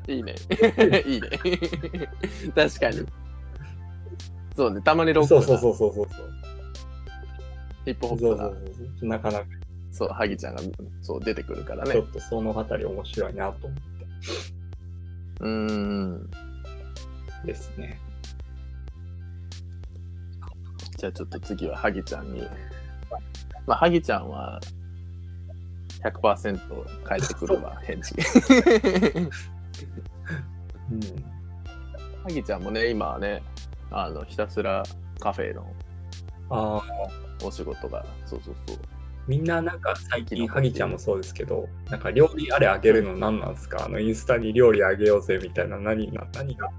[0.09, 0.35] いいね。
[2.55, 3.07] 確かに。
[4.57, 6.07] そうね、たまにロックそうそうそうそうそう。
[7.89, 9.09] ヒップホップなそうそう、そう。
[9.09, 9.45] なかなか
[9.91, 10.63] そう、ハギちゃんが
[11.01, 12.03] そう出てくるからねちょ。
[12.03, 13.79] っとそのあたり面白いなと思っ
[15.41, 16.31] うーん。
[17.43, 17.99] てですね。
[20.99, 22.43] じゃあちょっと次はハギちゃんに。
[23.67, 24.61] まあ、ハギちゃんは
[26.03, 28.15] 100%返ってくるわ、返事。
[30.91, 31.01] うん。
[32.23, 33.43] ハギちゃんもね、今はね、
[33.91, 34.83] あの、ひたすら
[35.21, 35.67] カフェの
[36.51, 36.83] ああ、
[37.45, 38.79] お仕事が、そうそうそう。
[39.27, 43.85] みんななんか最近、ハギちゃんもそうですけど、なんか料理あれあげるの何なんですか？
[43.85, 46.71] あのインスタに料理あげようぜみたいな何が、何が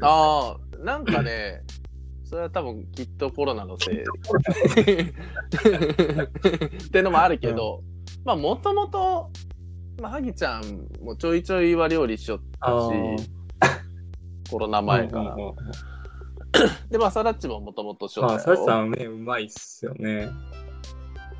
[0.00, 1.60] ああ、なんかね、
[2.24, 4.02] それは多分きっとコロナのせい。
[4.02, 4.06] っ
[6.90, 7.82] てのもあるけど、
[8.24, 9.30] まあもともと、
[10.00, 15.34] まあ、ハギちゃんもちょいちょいは料理しよったあし、コロナ前から。
[15.34, 15.54] うんうんうん
[16.90, 20.28] で、まあ、サラッチももともとしよああ、ったよサチさんね、うまいっすよね。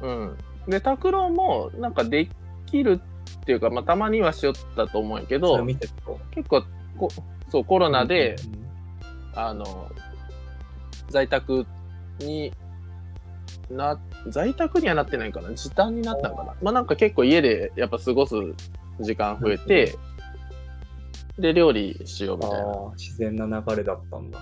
[0.02, 0.36] うん。
[0.68, 2.28] で、拓郎もなんかで
[2.66, 3.00] きる
[3.40, 5.64] っていうか、まあ、たまにはしよったと思うんやけど。
[5.64, 6.62] 結構
[6.98, 7.08] こ、
[7.50, 8.68] そう、コロナで、うんうん
[9.38, 9.88] あの、
[11.10, 11.64] 在宅
[12.18, 12.52] に
[13.70, 18.34] な、在宅にはなってないかな時短になったんかなまあなんか結構家でやっぱ過ごす
[19.00, 19.96] 時間増えて、
[21.38, 22.92] で、料理しようみたいな。
[22.96, 24.40] 自然な流れだったんだ。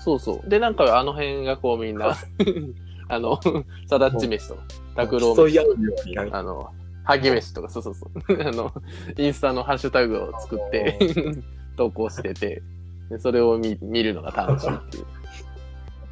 [0.00, 0.48] そうそう。
[0.48, 2.16] で、なんかあの辺がこうみんな、
[3.08, 3.38] あの、
[3.86, 4.62] サダッチ飯とか、
[4.96, 6.70] 拓郎飯競い合うようになんかあの、
[7.04, 8.42] ハギ飯とか、そうそうそう。
[8.42, 8.72] あの、
[9.18, 10.98] インスタのハッシュタグを作って、
[11.76, 12.62] 投稿してて、
[13.10, 15.04] でそれを見見るのが楽しいっていう。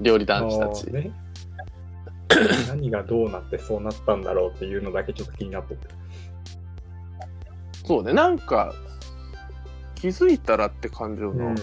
[0.01, 1.11] 料理男子たちね
[2.69, 5.89] 何がどうなってそうなったんだろうっていうのだけちょっと気になってて。
[7.85, 8.75] そうね、なんか、
[9.95, 11.47] 気づいたらって感じよな。
[11.47, 11.57] うん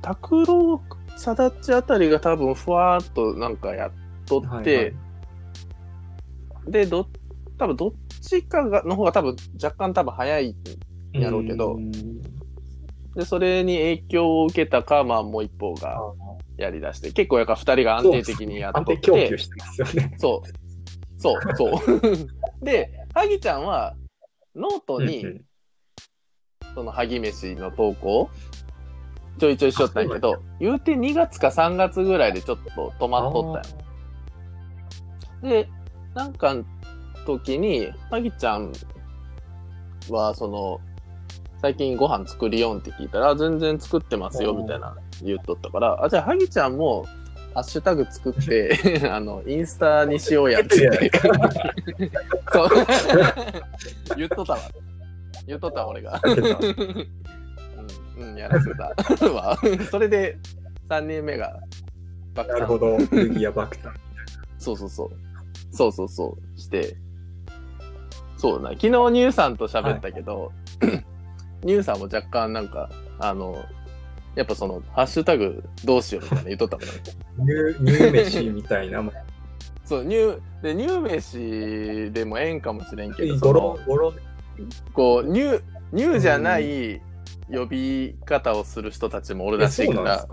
[0.00, 0.80] 拓郎、
[1.18, 3.90] サダッチあたりが多分ふわーっとなんかやっ
[4.26, 4.94] とって、はいはい
[6.68, 7.08] で、ど、
[7.58, 10.54] 多分どっちかが、の方が多分若干多分早い。
[11.12, 11.90] やろうけどん
[13.14, 15.98] で、それに影響を受けたか、まあもう一方が
[16.56, 20.14] やり出して、結構やっぱ二人が安定的にやって定供給、してますよね。
[20.18, 21.20] そう。
[21.20, 21.72] そう、そう。
[22.64, 23.96] で、ハギちゃんは、
[24.54, 25.44] ノートに、うんうん
[26.74, 28.28] その、ハギ飯の投稿、
[29.38, 33.76] ちょいちょいしよったんやけど、言うて2月か3月ぐらいでちょっと止まっとったよ。
[35.42, 35.68] で、
[36.14, 36.64] なんかの
[37.24, 38.72] 時に、ハギちゃん
[40.10, 40.80] は、その、
[41.60, 47.04] 最近ご飯作りよんって聞いたら、あ全然作ってますよ、みたいな言っとったから、あ、じゃあ、ハギちゃんも、
[47.54, 48.78] ハッシュタグ作って、
[49.10, 50.78] あの、インスタにしようやって
[54.16, 54.60] 言っとったわ。
[55.46, 56.20] 言っとったわ、俺が。
[58.18, 58.94] うん、うん、やらせた。
[59.32, 59.58] わ
[59.90, 60.38] それで、
[60.88, 61.60] 3人目が、
[62.34, 62.96] バなるほど。
[63.10, 63.92] ルギアバクター。
[64.58, 65.10] そうそうそう。
[65.70, 66.60] そうそうそう。
[66.60, 66.96] して。
[68.36, 68.74] そうだな。
[68.76, 70.52] 昨日ニューさんと喋ったけど、
[71.62, 73.64] ニューさんも若干なんか、あの、
[74.34, 76.94] やっぱその、ハッシュタグどうしようみたいな言っとったもんね。
[77.38, 79.02] ニュー、ニュー飯みたいな。
[79.84, 84.14] そう、ニュー、で、ニュー飯でもええんかもしれんけど、そゴのロ、ゴロ、
[84.92, 87.00] こう、ニュー、ニューじゃない
[87.50, 90.18] 呼び方をする人たちもおるらしいから。
[90.20, 90.28] そう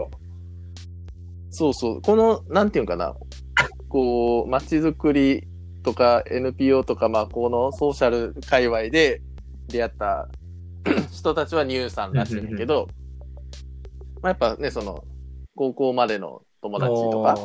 [1.49, 2.01] そうそう。
[2.01, 3.15] この、なんていうんかな？
[3.89, 5.47] こう、街づくり
[5.83, 9.21] とか NPO とか、まあ、このソーシャル界隈で
[9.67, 10.27] 出会った
[11.11, 12.87] 人たちはニューさんらしいんだけど、
[14.21, 15.03] まあ、やっぱね、その、
[15.55, 17.37] 高校までの友達とか、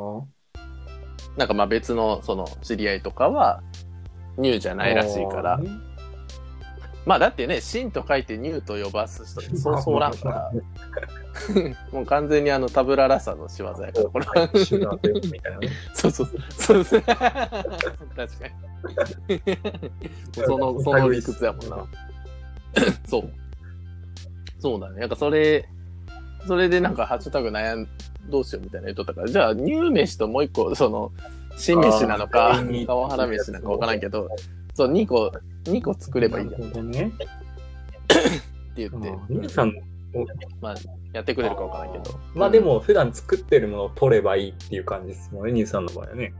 [1.36, 3.62] なんかまあ別のその知り合いとかは、
[4.36, 5.60] ニューじゃないらしいから
[7.06, 10.52] まあだってね、シンと書いてニューと呼ばす人って そうそうおらんから、
[11.92, 14.50] もう完全にあのタブララサの仕業やから、これは。
[14.64, 15.68] シュガーベルみたいなね。
[15.94, 16.84] そうそうそう。
[16.84, 17.34] そう確か
[19.28, 19.42] に。
[20.34, 21.86] その、その理屈やもんな。
[23.06, 23.30] そう。
[24.58, 25.00] そうだね。
[25.00, 25.68] なんかそれ、
[26.46, 27.88] それでなんかハッシュタグ悩ん、
[28.28, 31.12] どうしようみたいな言っとったから、じゃあ、ニュー飯ともう一個、その、
[31.56, 34.28] 新飯なのかあー、川原飯なのかわからんけど、
[34.74, 35.32] そう、2個、
[35.64, 37.12] 2個作ればいいじゃんっなるほどね。
[38.74, 39.74] て言って、皆さん、
[40.60, 40.74] まあ、
[41.12, 42.18] やってくれるかわからんけど。
[42.34, 46.32] まあでも普段作ってるものを取ればいいっていう感じですもんね、ニューさんの場合はね。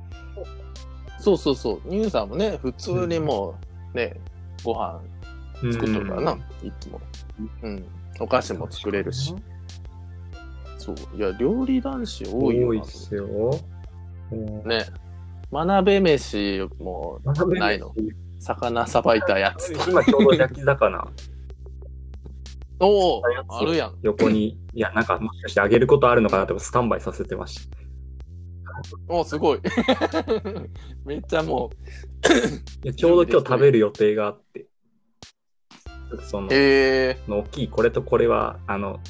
[1.18, 1.88] そうそうそう。
[1.88, 3.56] ニューさんもね、普通にも
[3.92, 4.18] う、ね、
[4.64, 5.00] ご飯
[5.72, 7.00] 作っとるからな、いつも。
[7.62, 7.84] うん。
[8.20, 9.34] お菓子も作れるし。。
[10.78, 10.96] そう。
[11.16, 13.26] いや、料理男子多いよな多いっすよ。
[14.32, 14.86] うんね。
[15.52, 17.20] 学べ飯も
[17.58, 17.94] ないの？
[18.38, 19.90] 魚さばいたやつと。
[19.90, 21.06] 今ちょうど焼き魚
[22.78, 23.98] おおあるやん。
[24.02, 27.76] 横に、いや、なんかもしかしてあげることあるのかなってスタンバイさせてました。
[29.08, 29.60] お、すごい。
[31.04, 31.70] めっちゃも
[32.82, 34.66] いやちょうど今日食べる予定があって、
[36.22, 39.00] そのえの大きいこれとこれは、あの、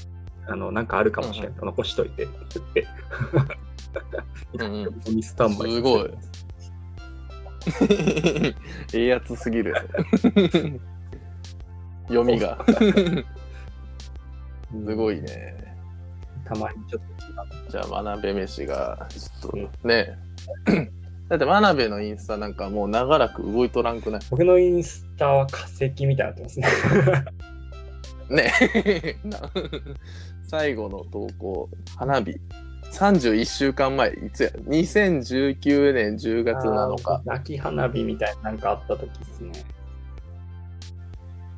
[0.49, 1.59] あの、なんかあるかもしれない。
[1.63, 2.87] 残しといてって言って、
[4.55, 4.87] うん
[5.23, 6.11] スタンバイすごい
[8.95, 9.75] ええやつすぎる。
[12.09, 12.59] 読みが。
[14.73, 15.77] すごいね。
[16.45, 17.03] たまにちょっ
[17.67, 20.19] とじゃあ、真鍋飯が、ちょっとね。
[21.29, 24.21] だって真鍋のインスタなんかもう長らく動いとらんくない？
[24.31, 26.67] 僕のインスタは化石みたいになってますね。
[28.31, 28.53] ね
[29.25, 29.39] な
[30.49, 32.41] 最後の投稿、花火。
[32.93, 37.23] 31週間前、いつや ?2019 年10月7日。
[37.27, 39.53] 秋花火みたいななんかあった時ですね。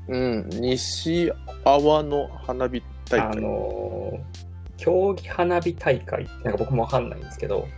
[0.09, 1.31] うん、西
[1.65, 3.41] 阿波の花火大あ会。
[3.41, 7.69] のー競技花火大会ってなんか僕もわかんないんですけど、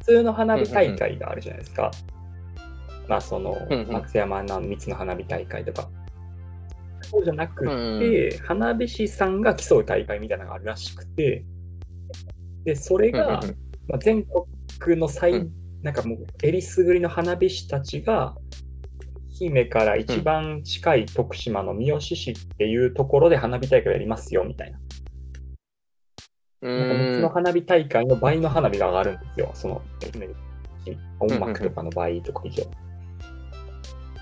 [0.00, 1.92] 普通の花火大会があるじゃないですか。
[3.08, 5.88] まあそのうんうん松山の三つの花火大会とか。
[7.02, 11.44] そうじゃなくうんて、花火師さんが競う大会みたいなのがあるらしくて、
[12.64, 13.40] で、それが、
[13.88, 14.24] まあ、全
[14.78, 18.36] 国の最、うんなんかもう、えりすぐりの花火師たちが、
[19.40, 24.78] 愛媛から一番近い徳島の三好市っていうところで花火大会をやりますよ、みたいな。
[26.62, 29.50] うなんか3つの花火大会の倍の花火が上がるんですよ。
[29.54, 29.82] その、
[31.18, 32.64] 音楽とかの倍とか以上。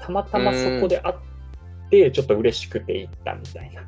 [0.01, 1.17] たまたまそこで会っ
[1.91, 3.83] て、ちょっと嬉しくて行ったみたいな。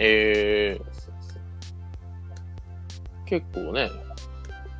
[0.00, 1.03] えー、
[3.26, 3.90] 結構ね、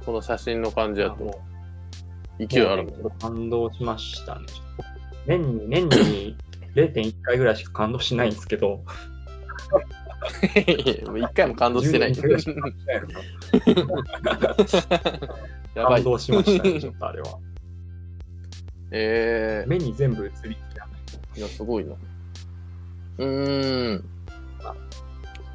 [0.05, 1.41] この写真の感じだと
[2.39, 3.11] 勢いあるもんね。
[3.21, 4.47] 感動しましたね。
[5.27, 6.37] 年に、年に
[6.75, 8.85] 0.1回ぐらいしか感動しないんですけど、
[11.07, 12.13] もう一回も感動してない。
[12.13, 13.09] 10年ぐらいしか感動しないの
[15.75, 16.03] やばい。
[16.03, 17.39] 感動しましたね、ちょっとあれは。
[18.91, 20.97] え目に全部映りきらない。
[21.35, 21.95] ー、いや、すごいな。
[23.19, 24.05] うーん。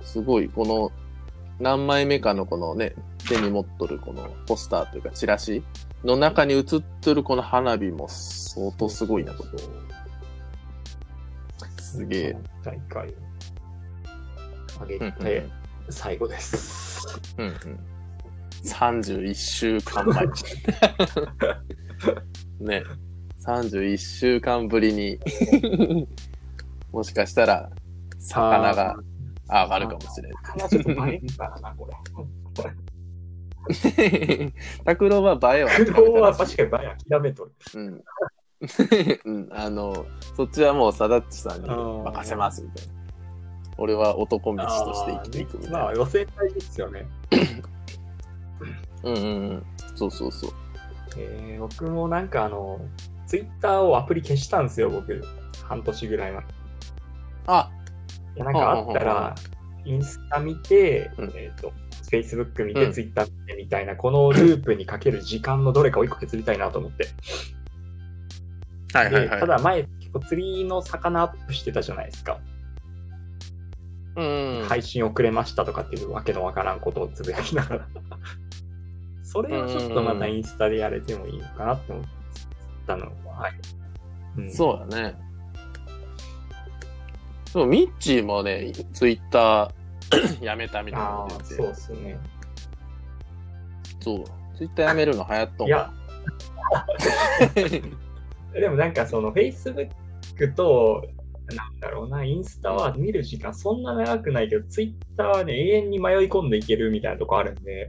[0.04, 0.92] すごい、この、
[1.60, 2.94] 何枚目かのこのね、
[3.28, 5.62] 手に持っとるこのポスターというかチラシ
[6.04, 6.64] の中に映っ
[7.02, 9.50] てるこの花火も相当すごいな、これ。
[11.82, 12.38] すげえ。
[12.64, 13.12] 大会を
[14.86, 15.46] 上げうんて、
[15.90, 17.20] 最後です。
[17.38, 17.54] うんうん。
[18.64, 20.26] 31週間前。
[22.60, 22.84] ね。
[23.46, 25.20] 31週間ぶりに、
[26.92, 27.70] もしかしたら、
[28.20, 28.96] 魚が
[29.50, 31.94] 上がるかもしれ魚ちょっと映えんからな、これ。
[32.64, 32.72] な
[34.46, 34.54] い。
[34.86, 35.70] 拓郎は映えは。
[35.70, 37.52] 不動は確かに映え諦めとる。
[37.76, 38.04] うん。
[39.26, 42.94] うん、あの、そっちはもう、さだっちさんに任せますみたいな。
[43.78, 45.80] 俺は男飯として生きていくみたいな。
[45.80, 47.08] まあ、予選会ですよね。
[49.04, 49.66] うんうんうん。
[49.96, 50.52] そうそうそう。
[51.18, 52.80] えー僕もなんかあの、
[53.26, 55.22] ツイッターをアプリ消したんですよ、僕。
[55.64, 56.44] 半年ぐらい前。
[58.36, 59.36] いあ、や、なんかあったら、
[59.86, 61.72] インスタ見て、うんえっ、と、
[62.10, 67.08] フェイスブック見て、うんツイッター見てみたいな、このループにかける時間のどれかを一個削りたいなと思って。
[68.94, 69.30] はいはいはい。
[69.30, 72.40] でただ前、結構釣りの魚アップしてたじゃないですか。
[74.16, 74.66] うん。
[74.68, 77.88] 配信遅れましたとかっていうわけのわからんことをつぶやきながら。
[79.24, 82.06] それをちょっとまたインスタでやれてもいいのかなって思っ
[82.88, 83.52] たのは、はい。
[84.38, 85.29] うんそうだね。
[87.54, 92.20] でも、ミッチーもね、ツイッター やめたみたいなああ、そうですね。
[94.00, 94.24] そう。
[94.58, 95.92] ツイッターやめるの流行っとんいや、
[98.54, 99.90] でもなんかその Facebook
[100.56, 101.04] と、
[101.56, 107.88] なんだろうな、インスタは見る時間そんな長くないけど、Twitter はね、永遠に迷い込んでいけるみたいなとこあるんで、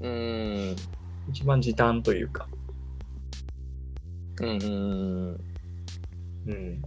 [0.00, 0.76] うーん。
[1.28, 2.48] 一番時短というか、
[4.40, 5.40] うんうんうん。
[6.46, 6.82] うん。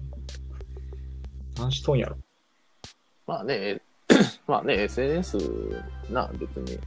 [1.57, 2.17] 何しとんやろ？
[3.27, 3.81] まあね、
[4.47, 5.37] まあね、SNS
[6.11, 6.79] な、別に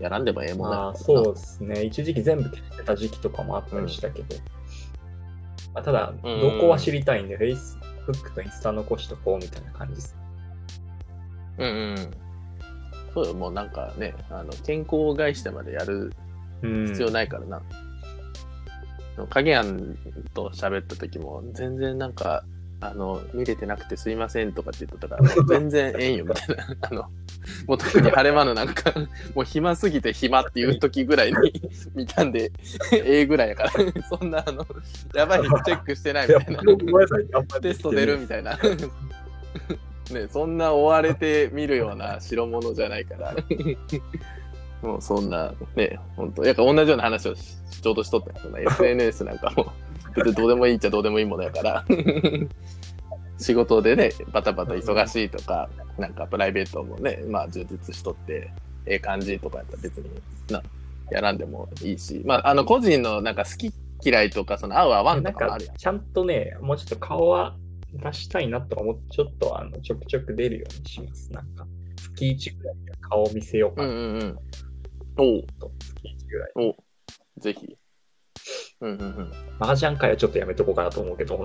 [0.00, 1.82] やらんでもええもんまあ、だそうですね。
[1.84, 4.36] 一時期全部消してた時期とかもあったりしたけど、
[5.74, 10.16] まあ、ただ、うん動向は知りたいんで、Facebook とインスタ残しとこうみたいな感じです。
[11.58, 12.10] うんうん。
[13.14, 16.12] そうよ、もうなんかね、あの健康を害してまでやる
[16.62, 16.86] うん。
[16.86, 17.62] 必要ないからな。
[19.30, 19.96] 影やん
[20.32, 22.44] と喋った時も、全然なんか、
[22.80, 26.66] あの、見れてなくてすいませんとかって言っとったから、 全然ええんよみたいな。
[26.88, 27.02] あの、
[27.66, 28.92] もう特に晴れ間のなんか、
[29.34, 31.36] もう暇すぎて暇っていう時ぐらいに
[31.94, 32.52] 見たんで、
[32.92, 33.72] ええぐらいやから、
[34.08, 34.64] そんなあの、
[35.14, 37.60] やばい、チェックしてないみたいな。
[37.60, 38.56] テスト出るみたいな。
[40.12, 43.36] ね、そんな追われて見るような代物じゃないから。
[44.82, 49.72] もうそんな、ね、本当やっぱ同じような話をちょうどしとったそんな SNS なんかも、
[50.18, 51.84] 別にどうでもいいっちゃどうでもいいものやから。
[53.38, 58.50] 仕事でね、バタバタ忙しいとか、なんかプライベートもね、まあ充実しとって、
[58.86, 60.10] ええ感じとかやったら別に
[60.50, 60.62] な、
[61.10, 63.72] やらんでもいいし、まあ、あの、個人のなんか好き
[64.04, 65.76] 嫌いとか、その合う合わんとかもあるやん。
[65.76, 67.56] ちゃんとね、もうちょっと顔は
[67.92, 71.32] 出したいなと思って、ちょっとあの、ちょくちょく出るようにします。
[71.32, 71.66] なんか、
[71.96, 73.88] 月1ぐらい顔見せようかな。
[73.88, 74.38] うんうんうん。
[75.16, 76.50] お月1ぐらい。
[76.56, 77.76] おぜひ。
[78.80, 79.32] うんうんうん。
[79.58, 81.44] 麻雀会はちょっとやめとこうかなと思うけど、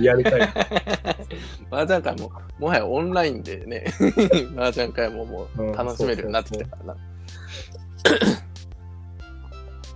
[0.00, 0.42] やりたい。
[1.70, 3.86] 麻雀会も、もはやオンラインでね、
[4.56, 6.96] 麻雀会ももう楽しめるようになってきたからな。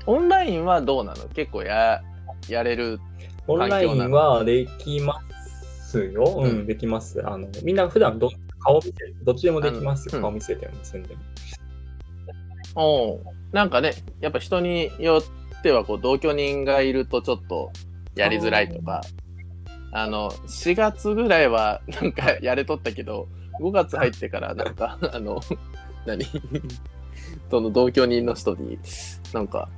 [0.06, 1.28] オンラインはどうなの？
[1.28, 2.02] 結構や、
[2.48, 2.98] やれる
[3.46, 5.20] オンラインはできま
[5.84, 6.24] すよ。
[6.24, 7.24] うん、うん、できます。
[7.24, 8.92] あの、みんな普段ど顔見せ、
[9.22, 10.20] どっちでもできますよ。
[10.20, 11.20] 顔見せても結んでも。
[12.74, 13.20] お
[13.52, 15.22] なんかね、やっぱ人によ
[15.58, 17.72] ってはこう同居人がいるとちょっと
[18.14, 19.00] やりづらいとか、
[19.92, 23.28] あの、4月ぐらいは なんかやれとったけど、
[23.60, 25.40] 5月入ってからなんか、 あの、
[26.06, 26.24] 何？
[27.50, 28.78] その同居人の人に、
[29.32, 29.68] なんか、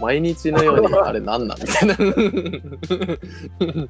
[0.00, 1.58] 毎日のように、あれなんなん？
[1.60, 1.96] みたいな。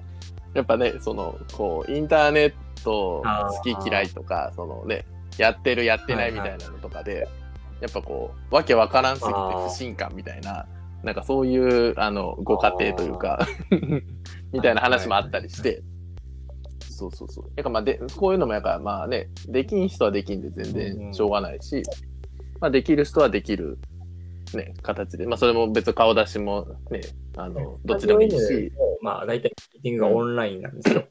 [0.55, 5.05] やっぱね、その、こう、インターネット好き嫌いとか、そのね、
[5.37, 7.29] やってるやってないみたいなのとかで、
[7.81, 9.35] やっぱこう、わけわからんすぎて
[9.69, 10.67] 不信感みたいな、
[11.03, 13.47] なんかそういう、あの、ご家庭というか
[14.53, 15.83] みたいな話もあったりして、
[16.97, 17.51] そうそうそう。
[17.57, 21.83] やっぱまあで、こういうのもやっぱまあね、できん人はできんで全然しょうがないし、
[22.61, 23.79] まあできる人はできる、
[24.55, 27.03] ね、形で、まあそれも別に顔出しもね、
[27.37, 28.73] あの、どっちでもいいし。
[29.03, 31.05] まあ大体ミーティングがオンラインなんですよ。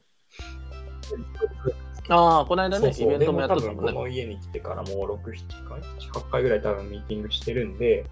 [2.08, 3.74] ああ、この間ね、イベントもやったもんね。
[3.74, 8.04] この家に来てからもう6、7回、8回ぐらい多分ミーティングしてるんで、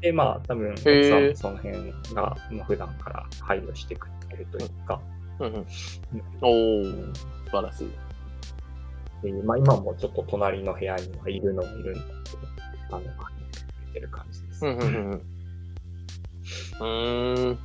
[0.00, 5.00] で、まあ、多分、奥さんもその辺が、まあ、普段から配慮してくれるというか。
[5.38, 5.66] うんうん、
[6.40, 7.90] おー、素晴らしい。
[9.22, 13.06] でまあ、今もちょっと隣の部屋にはいるのもいるんですけど、あの、
[13.96, 14.66] てる感じです。
[14.66, 15.22] うんうん
[16.80, 17.46] うん。
[17.48, 17.58] うん。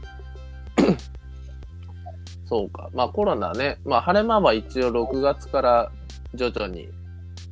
[2.51, 2.89] そうか。
[2.93, 5.91] まあコロナね、まあ晴れ間は一応6月から
[6.33, 6.89] 徐々に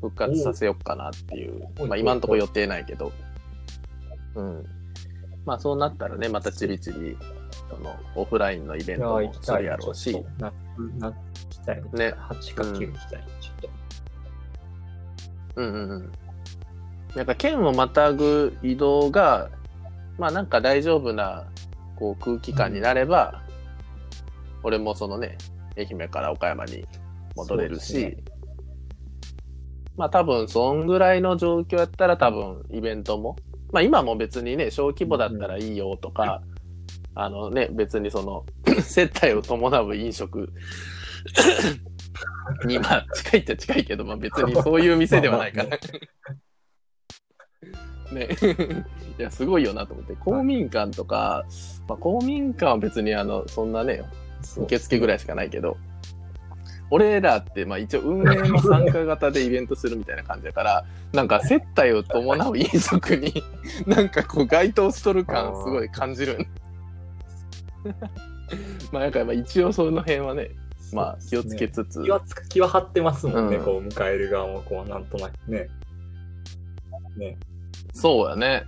[0.01, 3.13] 復活させようかなっていう、まあ今んとこ予定ないけど、
[4.35, 4.65] うん。
[5.45, 7.17] まあそうなったらね、またちびちび、
[7.69, 10.21] その、オフラインのイベントもするやろうし。
[10.37, 10.51] な、
[10.97, 11.15] な、行
[11.49, 12.13] きたいね。
[12.17, 13.69] 8か9行きたい、ちょっと。
[15.55, 16.11] うんうんうん。
[17.15, 19.49] なんか県をまたぐ移動が、
[20.17, 21.45] まあなんか大丈夫な
[21.95, 23.47] こう空気感になれば、
[24.63, 25.37] 俺もそのね、
[25.77, 26.85] 愛媛から岡山に
[27.35, 28.17] 戻れるし、ね、
[29.97, 33.35] まあ多分そんぐらいの状況やったら多分イベントも、
[33.71, 36.41] まあ今も別にね、小規模だったらいいよとか、
[37.15, 38.45] うん、あのね、別にその
[38.81, 40.51] 接待を伴う飲食
[42.65, 44.81] に、まあ近いっちゃ近いけど、まあ別にそう。
[44.81, 45.77] いう店ではないから。
[48.11, 48.27] ね。
[49.17, 50.15] いや、すごいよなと思って。
[50.15, 51.45] 公民館とか、
[51.87, 54.03] まあ、公民館は別にあの、そんなね、
[54.57, 55.77] 受付ぐらいしかないけど、
[56.91, 63.43] 俺らって、まあ一応運営の参加型でイベントするみたいな感じだから、なんか接待を伴う飲食に、
[63.85, 66.47] なんかこう該当しとる感すごい感じる。
[68.91, 70.49] まあなんか一応その辺はね、
[70.91, 72.03] まあ気をつけつつ。
[72.03, 75.67] 気は気は張ってますもんね、うん、こう迎える側もこうなんとなくね。
[77.17, 77.37] ね。
[77.93, 78.63] そうやね。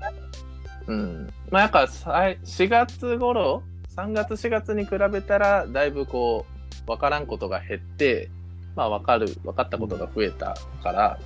[0.88, 1.34] うん。
[1.50, 3.64] まあ、やっぱ4月頃
[3.96, 6.46] 3月4月に比べたらだいぶこ
[6.84, 8.30] う分からんことが減って
[8.76, 11.20] まあ分かる分かったことが増えたから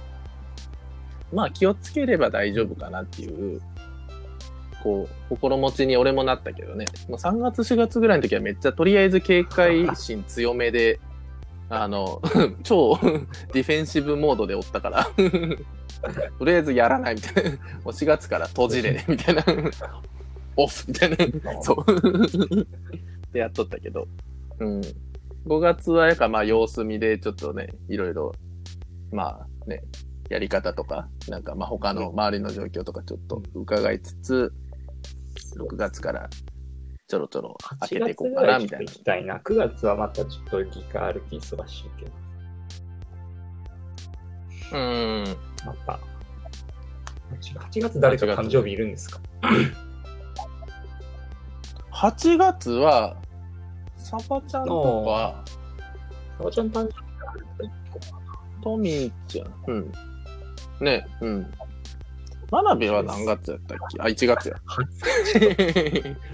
[1.31, 3.61] まあ気をつければ大丈夫かなっていう
[4.81, 6.85] こう心持ちに俺もなったけどね。
[7.09, 10.99] もう3月4月ぐらいの時はめっちゃとりあえず警戒心強めで
[11.69, 12.21] あの
[12.63, 12.99] 超
[13.51, 15.07] ディフェンシブモードでおったから
[16.37, 17.49] とりあえずやらないみたいな。
[17.49, 19.43] もう4月から閉じれみたいな。
[20.57, 21.61] オフみたいな。
[21.61, 21.85] そう。
[23.33, 24.07] でやっとったけど。
[24.59, 24.81] うん。
[25.45, 28.31] 5月はやかまあ様子見でちょっとね、いろいろ、
[29.11, 29.83] まあね、
[30.29, 34.53] やり方とか、なんかまあ他の周りの状況とかちょっと伺いつつ、
[35.57, 36.29] 6月から
[37.07, 38.85] ちょろちょろ開けていこうかなみたいな。
[38.85, 39.37] 行きたいな。
[39.37, 42.11] 9月はまたちょっとギガ歩き忙しいけど。
[44.73, 45.23] うん。
[45.65, 45.99] また。
[47.69, 49.19] 8月誰か誕生日いるんですか？
[51.95, 53.15] 8月は、
[53.95, 55.45] サバちゃんとか、
[56.37, 57.71] サバちゃん誕生日
[58.61, 59.53] トミーちゃん。
[59.67, 59.91] うん。
[60.81, 61.53] ね、うん。
[62.51, 64.01] 真鍋は何月やったっけ？
[64.01, 64.55] あ、1月や。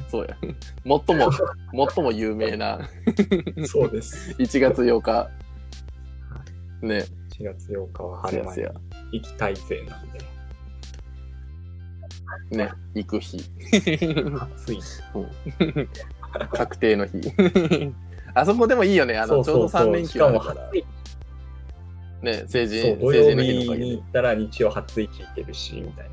[0.09, 0.36] そうや。
[0.41, 1.32] 最も、
[1.93, 2.80] 最も有名な
[3.66, 4.36] そうです。
[4.39, 5.30] 1月8日。
[6.82, 7.05] ね、
[7.38, 8.74] 4月8日は晴や。
[9.12, 10.31] 行きたいぜなんで。
[12.50, 13.38] ね、行く日。
[14.58, 14.80] 暑い。
[16.52, 17.34] 確定の日。
[18.34, 19.18] あそこでもいいよね。
[19.18, 20.72] あの、ちょうど3連休あるから。
[22.22, 24.00] ね、成人、土成曜人の日に行。
[24.00, 26.10] ったら日曜初一行けるし、みたい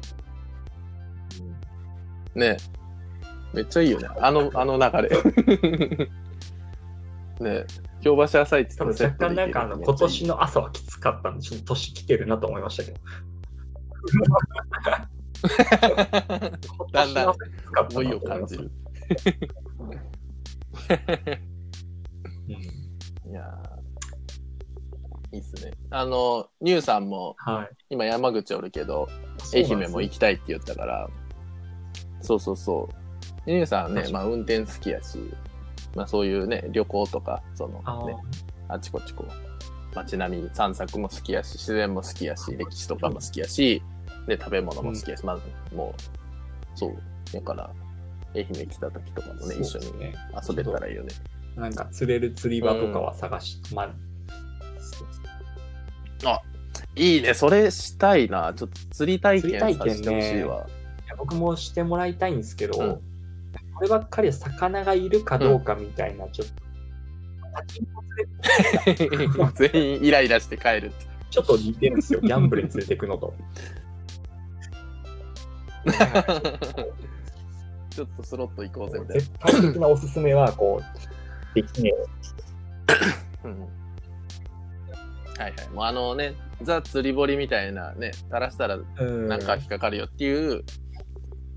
[2.35, 2.47] な。
[2.47, 2.57] ね
[3.53, 4.09] めっちゃいいよね。
[4.19, 5.11] あの、あの流れ。
[7.41, 7.67] ね
[8.01, 12.99] 京橋朝市多分若干なんかあの、今年の朝はきつかったんで、ちょっと年来てるなと思いましたけど。
[16.93, 17.35] だんだん
[17.91, 18.71] 思いを感じる。
[19.79, 19.85] う
[22.53, 25.73] んいやーいいっすね。
[25.91, 27.69] あの、ニューさんも、はい。
[27.91, 29.09] 今山口おるけど、
[29.53, 31.11] 愛媛も行きたいって言ったから、
[32.23, 32.89] そうそうそ
[33.47, 33.51] う。
[33.51, 35.19] ニューさんねまあ運転好きやし、
[35.95, 38.17] まあそういうね、旅行とか、そのね、
[38.69, 43.83] あちこちこう、街並み散策も好きやし、自然も好きやし、歴史とかも好きやし、
[44.27, 45.43] で、食べ物も好きやし、まず、
[45.75, 46.97] もう、そう。
[47.33, 47.71] だから、
[48.35, 49.87] 愛媛来た時とかもね、一緒に
[50.49, 51.13] 遊べたらいいよね。
[51.57, 53.83] なんか釣れる釣り場とかは探し、ま
[56.25, 56.43] あ、
[56.95, 58.53] いいね、それしたいな。
[58.55, 60.67] ちょっと釣り体験させてほしいわ。
[61.05, 63.01] いや僕もしてもらいたいんですけど、うん
[63.79, 66.55] こればっかりは魚がいるかどうかみたいな、ちょっと、
[69.71, 71.07] 全員イライラして帰るって。
[71.31, 73.35] ちょっと似てるんですよ、ギャンブルに連れてくのと。
[77.91, 81.93] ちょっとスロット行こうぜみたい絶対的なおすすめは、こう、できね
[83.43, 83.51] な。
[83.51, 83.61] うん
[85.39, 85.69] はいはい。
[85.73, 90.65] もうあのね、ザ・釣り堀みたいなね、垂らしたらなんか引っかかるよっていう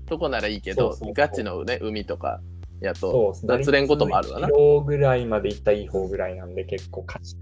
[0.06, 2.40] とこならいいけど、ガチのね、海とか
[2.80, 4.52] やそとう、釣れんこともあるわなキ。
[4.52, 7.36] ロぐらいまで行ったらいい方ぐらいなんで、結構勝ち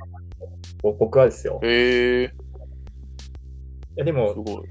[0.83, 1.61] 僕はですよ。
[1.63, 2.31] へえ、い
[3.97, 4.65] や、ですも。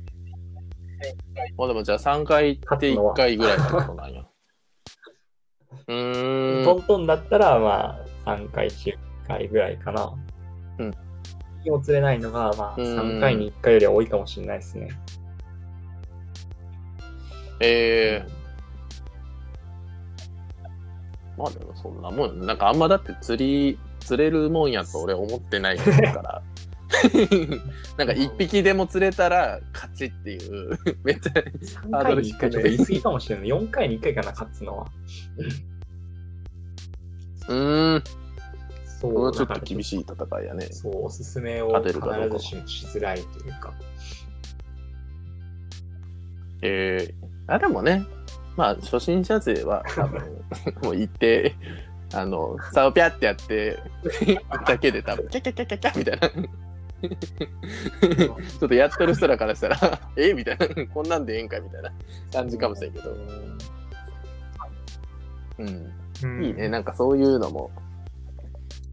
[1.58, 4.26] まあでもじゃあ3回行って1回ぐらいってことなんや。
[5.88, 6.66] うーん。
[6.66, 8.98] トントンだったら、まあ、3回、10
[9.28, 10.14] 回ぐらいかな。
[10.80, 10.94] うん。
[11.64, 14.90] 気も釣れないのが、まあ、うん3回に1回よりは多いかもしれないですね。
[17.62, 18.40] ええ
[21.38, 25.92] まあでもそんなもんなんかあんまだって釣り、釣れるもんやと俺思ってないか
[26.22, 26.42] ら。
[27.98, 33.48] なんか一匹でも釣れたら勝ちっていう、 めっちゃ、3ハード回に1ル低め回ちょっと言い過ぎかもしれない。
[33.48, 34.88] 4回に1回かな、勝つのは。
[37.48, 38.04] うーん、
[39.00, 39.62] そこれはちょっとい。
[39.64, 40.68] 厳しい戦いやね。
[40.72, 43.74] そう、おすすめを必ずしもしづらいというか。
[46.62, 47.14] ええ
[47.48, 48.06] あ、でもね、
[48.56, 50.22] まあ初心者勢は多分、
[50.84, 51.56] もう行って、
[52.14, 53.80] あの、竿をピャってやって、
[54.68, 56.50] だけで多分、キャキャキャキャキャみたいな。
[58.60, 59.78] ちょっとやってる人らからしたら、
[60.18, 60.34] え？
[60.34, 61.92] みたいな、こんなんでええんかみたいな
[62.34, 63.12] 感じかもしれんけど。
[63.12, 63.16] う
[65.64, 65.92] ん。
[66.24, 66.68] うんいいね。。
[66.70, 67.72] なんかそういうのも。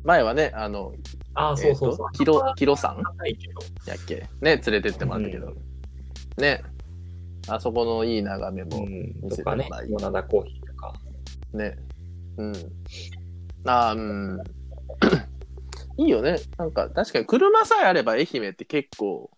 [0.05, 0.93] 前はね、あの、
[1.35, 2.13] ああ、そうそうそう。
[2.13, 3.55] キロ、キロ山ないけど。
[3.87, 4.15] やっけ？
[4.41, 5.53] ね、連れてってもらったけど。
[6.39, 6.63] ね。
[7.49, 9.29] あそこのいい眺めもうん。
[9.29, 10.93] とかね、モナダコーヒーとか。
[11.53, 11.77] ね。
[12.37, 12.53] うん。
[13.65, 14.39] あーうん。
[15.99, 16.36] いいよね。
[16.59, 19.30] なんか確かに車さえあれば愛媛って結構、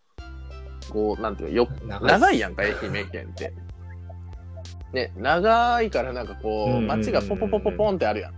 [0.90, 3.52] こう、なんていうか、よ、長長いやんか、愛媛県って。
[4.92, 8.34] ね、長いからなんかこう、街がポポポポポンってあるやん。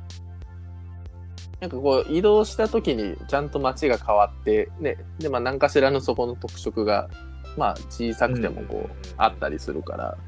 [1.60, 7.08] なんかこう、移動した時にちゃんと街が変わって、ね、で、まあ何かしらのそこの特色が、
[7.56, 10.18] まあ小さくてもこう、あったりするから、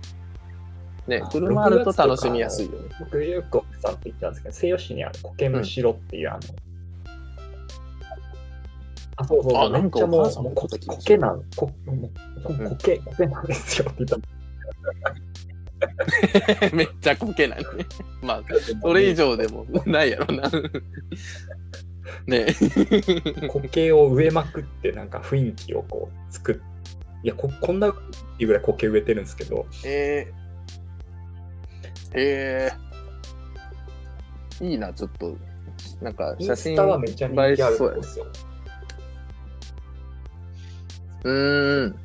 [1.06, 2.88] ねあ、車あると楽しみやすいよね。
[3.00, 6.40] 僕、よく奥さんと言ったんですけど、西予市にある苔むしろっていう、あの、
[9.16, 14.28] あ、そうそうそう、なんかもう、ももうこ言ってた気がする苔なん、こもううん苔、苔なんですよって言った
[16.72, 17.64] めっちゃコケないね。
[18.22, 18.42] まあ、
[18.82, 20.50] それ以上でもないやろな。
[22.26, 22.46] ね
[23.48, 26.56] 苔を植えまくって、なんか雰囲気をこう、作っ
[27.22, 27.90] いやこ、こんない
[28.44, 35.36] うぐらい苔植えてるんですけど、えー、えー、いいな、ちょっと。
[36.00, 38.00] なんか、写真タはめっちゃ人気あるしそうやね。
[38.00, 38.26] とこですよ。
[41.24, 41.96] うーん。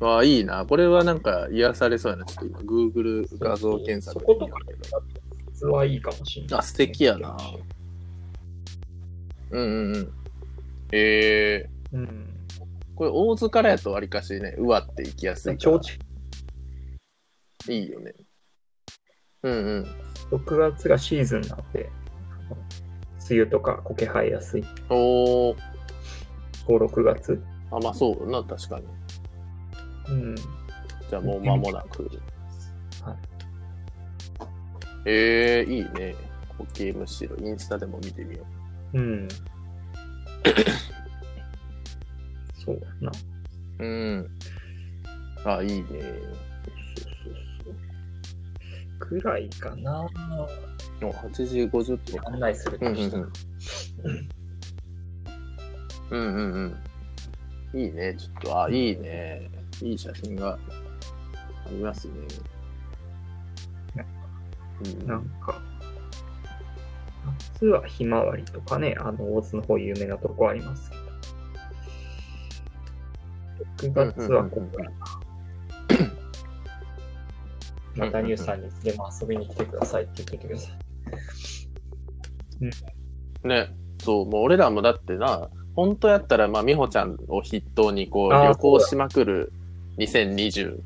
[0.00, 0.64] わあ、いいな。
[0.64, 2.24] これはなんか癒されそうやな。
[2.24, 4.58] ちょっと今、Google 画像検索そことか
[5.52, 6.58] 実はいいかもしれない。
[6.60, 7.36] あ素敵やな
[9.50, 10.12] うんうんうん。
[10.92, 12.30] えうん。
[12.94, 15.80] これ、大津からやとわりかしね、うわって行きやすいから
[17.68, 18.14] いいよね。
[19.42, 19.86] うんうん。
[20.30, 21.90] 6月がシーズンなので、
[23.30, 24.64] 梅雨とか苔生えやすい。
[24.88, 25.56] おー、
[26.70, 27.42] 5、6月。
[27.72, 28.86] あ、まあそうだな、確かに。
[30.08, 30.34] うん。
[30.36, 32.04] じゃあもう間もなく。
[33.02, 33.16] はい。
[35.06, 36.14] ええー、いいね。
[36.58, 38.44] 苔むしろ、インスタでも見てみよ
[38.92, 39.28] うん。
[42.64, 43.10] そうだな。
[43.78, 43.84] う。
[43.84, 44.28] うん。
[45.44, 45.84] あ、いいね。
[45.84, 46.02] そうそう
[47.64, 47.74] そう。
[48.98, 50.02] くらいかな。
[50.02, 52.34] お、8時50分。
[52.34, 53.22] 案内するとしたら。
[53.24, 54.39] うん
[56.10, 56.34] うん
[57.72, 57.80] うん。
[57.80, 58.16] いいね。
[58.18, 59.48] ちょっと、あ、いいね。
[59.82, 60.58] いい写真があ
[61.70, 62.14] りますね。
[65.00, 65.60] うん、なんか、
[67.54, 70.96] 夏はひまわりとかね、あの、大津の方有名なとこありますけ
[73.88, 73.90] ど。
[73.92, 74.96] 6月はここやな。
[77.96, 80.70] またニュースさんにでも遊びに来てくださいって言ってくださ
[83.42, 83.48] い。
[83.48, 83.68] ね。
[84.02, 85.50] そう、もう俺らもだってな、
[85.80, 89.50] 本当やったら、まあ、美穂ちゃんを筆頭に、こう、旅行しまくる
[89.96, 90.78] 2020、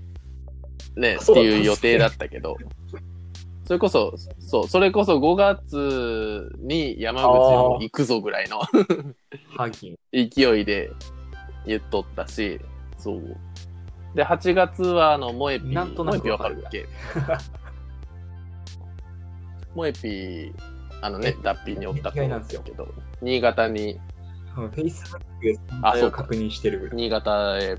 [0.95, 2.57] ね、っていう予定だったけど、
[3.65, 8.61] それこそ、そう、それこそ5月に山口も行くぞぐらいの
[10.13, 10.93] 勢いで
[11.67, 12.61] 言っとったし、
[12.97, 13.37] そう。
[14.15, 16.87] で、8月は、あの、モエピ、なんとなくわかるるっけ？
[19.75, 20.53] モエピ、
[21.01, 22.63] あのね、脱皮におった子意外なんですよ。
[22.63, 22.87] けど、
[23.21, 23.99] 新潟に、
[24.55, 26.97] フェイスブックであそうか存在を確認してるぐらい。
[26.97, 27.79] 新潟へ、うん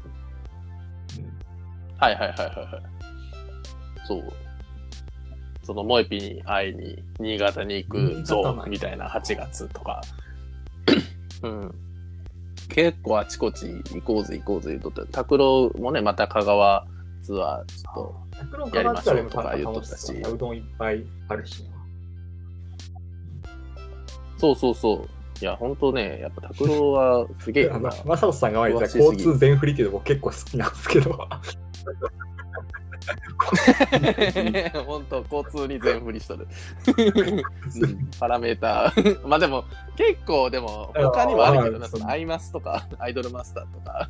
[1.98, 2.84] はいはいはいはいはい。
[4.08, 4.24] そう。
[5.64, 10.02] そのモエピに会いに、新潟に行くぞみたいな8月とか。
[11.42, 11.76] うん。
[12.70, 15.12] 結構あちこち行こうぜ行こうぜ言うとった。
[15.12, 16.86] 拓郎もね、また香川
[17.22, 21.64] ツアー、ちょっ拓郎やりましょうとか言っとったしううどんいっぱいあるし
[24.38, 25.10] そうそうそう。
[25.42, 27.96] いや、ほんとね、やっぱ拓郎はすげえよあのな。
[28.06, 31.12] マサオさんが言われた交通全振りっていうのも結構好きなんですけど。
[34.86, 36.48] ほんと、交通に全振りしとる。
[36.98, 39.28] うんパラメーター。
[39.28, 39.66] まあでも、
[39.98, 44.10] 結構、でも、他にもあるけどな、そのアイマスとか、アイドルマスターとか、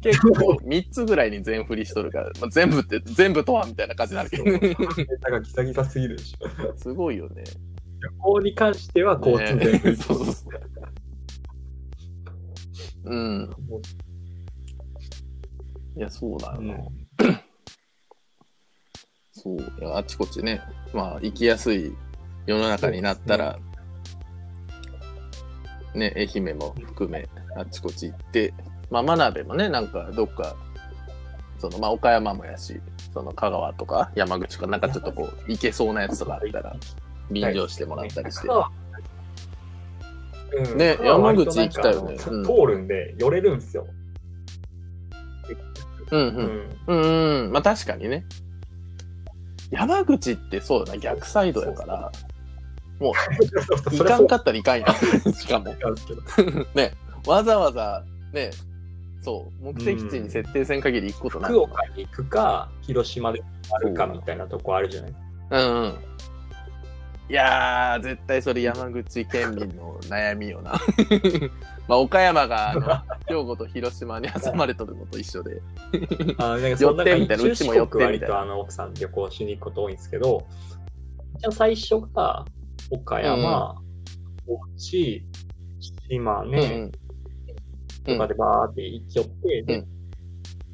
[0.00, 6.76] 結構3つぐらいに全振りしとるから、まあ、全部って、全部とはみたいな感じになるけど、 ネタがギザギザすぎるでしょ。
[6.76, 7.44] すごいよね。
[8.04, 9.90] 旅行に関しては交通全振り。
[9.90, 10.54] ね そうそうそう
[13.04, 13.50] うん。
[15.96, 16.74] いや、そうだよな。
[16.74, 17.04] うん
[19.32, 19.58] そう。
[19.58, 21.94] いや、あちこちね、まあ、行きやすい
[22.46, 23.58] 世の中になったら、
[25.94, 28.54] ね、愛媛も含め、あちこち行って、
[28.90, 30.56] まあ、真鍋もね、なんか、どっか、
[31.58, 32.80] その、まあ、岡山もやし、
[33.12, 36.76] その、香川とか山口とか、なんかちょっとこう、行けそうなやつとかあったら、
[37.30, 38.48] 便乗してもらったりして。
[38.48, 38.54] うん
[40.78, 42.30] ね山口行きたいよね通
[42.66, 43.86] るんで、寄れるんですよ。
[46.12, 46.76] うんう。
[46.86, 47.02] うんん。
[47.02, 47.52] うんうん。
[47.52, 48.24] まあ、確かにね。
[49.70, 52.12] 山口ってそうだな、逆サイドやから、
[53.00, 53.12] も
[53.90, 55.32] う、いかんかったらいかんやん。
[55.32, 55.74] しかも。
[56.74, 56.92] ね、
[57.26, 58.50] わざわざ、ね、
[59.22, 61.50] そう、目的地に設定せん限り行くことない。
[61.50, 65.14] 福岡に行くか、広島であるかみたいなとこあるじゃない
[65.50, 65.94] うんうん。
[67.28, 70.72] いやー、絶対それ山口県民の悩みよな。
[71.88, 72.80] まあ、岡山が、あの、
[73.26, 75.62] 兵庫と広島に挟まれとるのと一緒で。
[76.38, 80.46] あなんか寄ってみたいな中うちも寄ってみたいなあの奥さん旅行しに行くこと多いんですけど、
[81.38, 82.44] じゃあ最初が
[82.90, 83.74] 岡山、
[84.46, 85.24] 高知、
[86.08, 86.90] 島うん根
[88.04, 89.86] とかでバーって行き寄って、でうん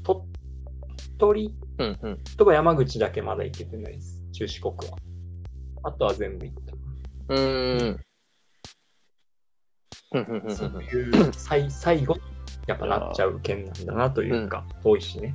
[0.02, 0.20] 鳥
[1.18, 1.86] 取うん。
[1.86, 2.18] うんうん。
[2.36, 4.20] とか山口だけまだ行けてないです。
[4.32, 4.98] 中四国は。
[5.82, 6.74] あとは全部行った。
[7.34, 8.00] うーん。
[10.12, 10.86] うんうんうんそううんい
[11.28, 12.20] う最最後に
[12.66, 15.34] やっぱなっちゃう県なんだなというか、遠いしね。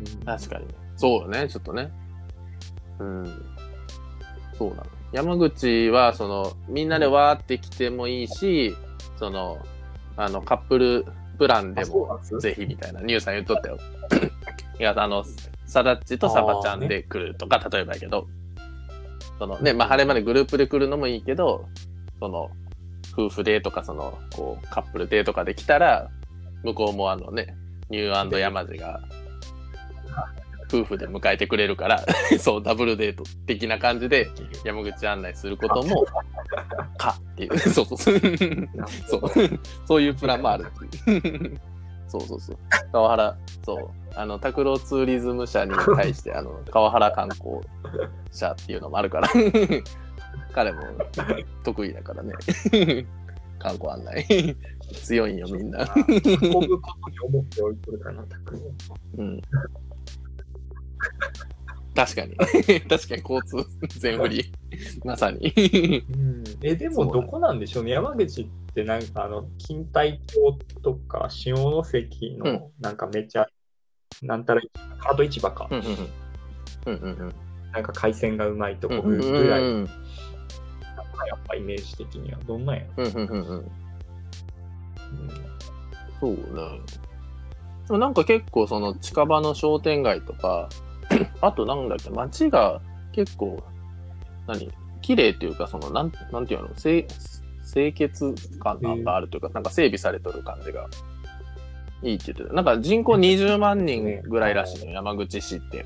[0.00, 0.74] うん確かにね。
[0.96, 1.90] そうよね、ちょっとね。
[2.98, 3.24] うん。
[4.56, 4.86] そうなの。
[5.12, 8.76] 山口は、その、みんなでわーって来てもいいし、
[9.18, 9.58] その、
[10.16, 11.06] あの、カップル
[11.38, 13.78] プランでもぜひみたいな、ニューさん言っとったよ。
[14.78, 15.24] いや、あの、
[15.68, 18.26] サダッチとサバちゃんで来るとか、例えばやけど、
[19.38, 21.68] そのね、まあ、晴れまでグループで来るのもいいけど、
[22.18, 22.50] その、
[23.12, 26.10] 夫婦でとか、その、こう、カップルでとかで来たら、
[26.64, 27.54] 向こうもあのね、
[27.90, 29.00] ニュー山路が
[30.72, 32.04] 夫婦で迎えてくれるから、
[32.40, 34.30] そう、ダブルデート的な感じで
[34.64, 36.06] 山口案内することも、
[36.96, 38.20] かっていう、そうそうそう。
[39.06, 39.30] そう。
[39.86, 41.60] そういうプランもあるっていう。
[42.08, 42.56] そうそうそう。
[42.92, 43.90] 川原、そう。
[44.14, 47.60] あの、拓郎ツーリズム社に対して、あの、 川原観光
[48.32, 49.28] 社っていうのもあるから、
[50.52, 50.82] 彼も
[51.62, 52.34] 得意だからね。
[53.58, 54.56] 観光案内。
[54.92, 55.86] 強いんよ、みんな。
[55.96, 58.60] 運ぶことに思っておいてるかな、タクを。
[59.18, 59.42] うん。
[61.98, 62.36] 確かに。
[62.88, 63.66] 確かに交通
[63.98, 64.52] 全振り。
[65.04, 65.52] まさに。
[66.08, 67.84] うん、え、でもどこなんでしょう？
[67.84, 67.90] ね。
[67.90, 73.48] 山口ってなんかあの、錦帯橋とか下関うんのなんかめっちゃ、
[74.22, 74.60] なんたら
[75.00, 75.66] カード市場か。
[75.72, 75.92] うんうんうん。
[76.86, 77.34] うんうんうん。
[77.72, 79.90] なんか海鮮がうまいとこうんうんぐらい、うん
[81.26, 83.04] やっぱイメージ的にはどんなんやろ？
[83.04, 83.58] うんうんうんうん。
[83.58, 83.68] うん
[86.20, 86.32] そう
[87.90, 87.98] ね。
[87.98, 90.68] なんか結構その近場の商店街とか、
[91.40, 92.80] あとなんだっけ、街が
[93.12, 93.62] 結構、
[94.46, 94.70] 何？
[95.00, 96.68] 綺麗っていうか、その、なん、なんていうの？
[96.74, 97.06] 清、
[97.72, 100.86] 清潔感があるというか、なんか整備されとる感じが。
[102.02, 102.52] いいって言ってた。
[102.54, 105.84] なんか人口20万人ぐらいらしいのよ、山口市って。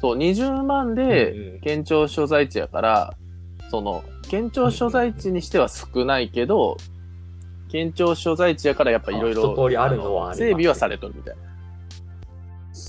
[0.00, 3.14] そう、20万で、県庁所在地やから、
[3.70, 6.76] その、県庁所在地にしては少ないけど、
[7.70, 9.54] 県庁所在地やからやっぱいろいろ
[10.34, 11.47] 整備はされとるみたいな。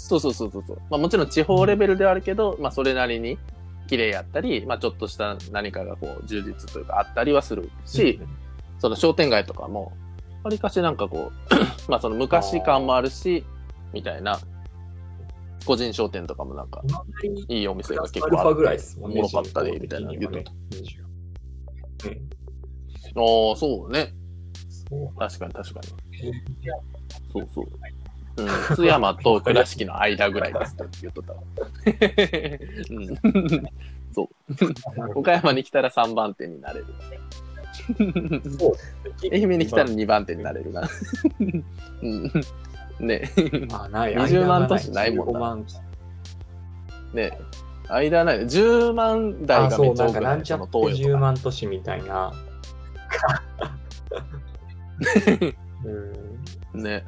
[0.10, 0.78] そうそうそうそうそう。
[0.90, 3.38] まあもちろん地方レベルではあるけど、まあそれなりに
[3.88, 8.20] 綺麗やったり、まあちょっとした何かがこう充実というかあったりはするし、
[8.80, 9.94] その商店街とかも、
[10.44, 11.56] わりかしなんかこう、
[11.92, 13.46] まあその昔感もあるし、
[13.94, 14.40] みたいな、
[15.64, 16.82] 個人商店とかもなんか、
[17.48, 20.52] いいお店が結構あって、ですもろかったで、みたいな言うとねった。。
[22.08, 22.22] 20ね
[23.16, 24.16] ああ、そうね。
[25.20, 25.88] 確かに確かに。
[27.32, 27.66] そうそう。
[28.44, 31.40] うん、津山と倉敷の間ぐらいですって言っとったわ。
[32.90, 33.68] うん、
[34.14, 34.30] そう。
[35.16, 36.86] 岡山に来たら3番手になれる。
[38.58, 38.74] そう
[39.32, 40.88] 愛媛に来たら2番手になれるな。
[42.02, 42.32] うん、
[43.00, 43.32] ね
[43.72, 44.16] あ、ない。
[44.16, 45.66] 20万都市ないもんな15万
[47.14, 47.38] ね
[47.88, 48.42] 間ない。
[48.42, 51.20] 10万台あ、がめっちゃ多くなない10その東洋とか。
[51.20, 52.32] 万都市みたいな。
[56.74, 57.04] うんね。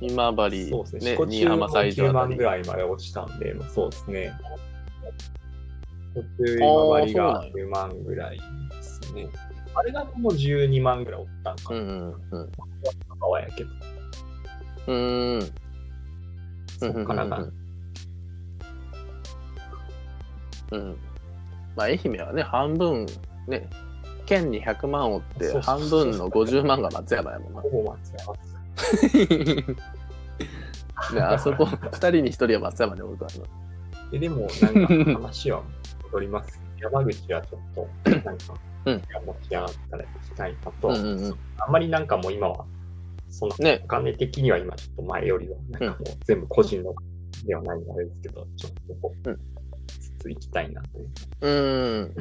[0.00, 1.16] 今治、そうですね。
[1.16, 2.44] 新居浜サイズ9あたり万ぐ。
[2.44, 4.32] らいまで落ちたんで、そうですね。
[6.14, 9.28] 途中今治があーそうなんや9万ぐらいですね。
[9.74, 11.80] あれがもう12万ぐらいおったんかな。
[11.80, 12.50] うんうんうん。
[13.20, 13.70] 川やけど。
[14.88, 15.42] うーん。
[16.78, 17.52] そっからがうん。
[20.72, 20.96] うん。
[21.74, 23.06] まあ、愛媛はね、半分、
[23.46, 23.68] ね、
[24.24, 27.68] 県に100万おって、半分の50万が松山やもんなほ。
[27.68, 28.55] ぼ松山です。
[31.14, 33.46] ね、あそこ、二人に一人は松山でおるからな。
[34.12, 35.62] えでも、なんか話は
[36.04, 36.60] 戻ります。
[36.78, 38.54] 山口はちょっと、なんか、
[38.86, 41.38] うん持ち上がったら行きたいなとは、うんうんうん。
[41.58, 42.64] あんまりなんかもう今は、
[43.28, 46.94] そのねお金的には今ちょっと前よりは、なんかもう全部個人の
[47.44, 49.38] ではないのですけど、ちょっとこう、うん
[49.88, 51.08] つつ行きたいなという。
[51.40, 51.50] う
[52.02, 52.14] ん。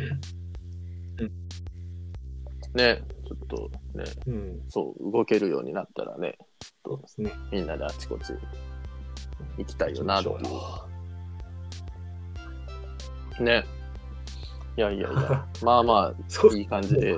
[2.74, 6.38] ね、ちょっとね、うん、そう、動けるようになったらね、
[6.86, 7.32] そうですね。
[7.52, 8.34] みんなであちこち
[9.58, 10.34] 行きたいよなってい
[13.40, 13.44] う。
[13.44, 13.66] ね。
[14.78, 16.14] いやいやいや、 まあまあ、
[16.56, 17.18] いい感じで、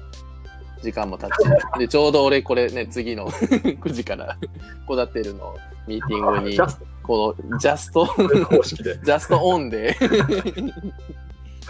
[0.82, 1.26] 時間も経
[1.74, 1.78] ち。
[1.78, 4.38] で、ちょうど俺これね、次の 9時から、
[4.86, 5.56] コダテルの
[5.86, 6.56] ミーティングに
[7.02, 8.06] この、ジャスト。
[8.06, 9.96] ジャストオンで、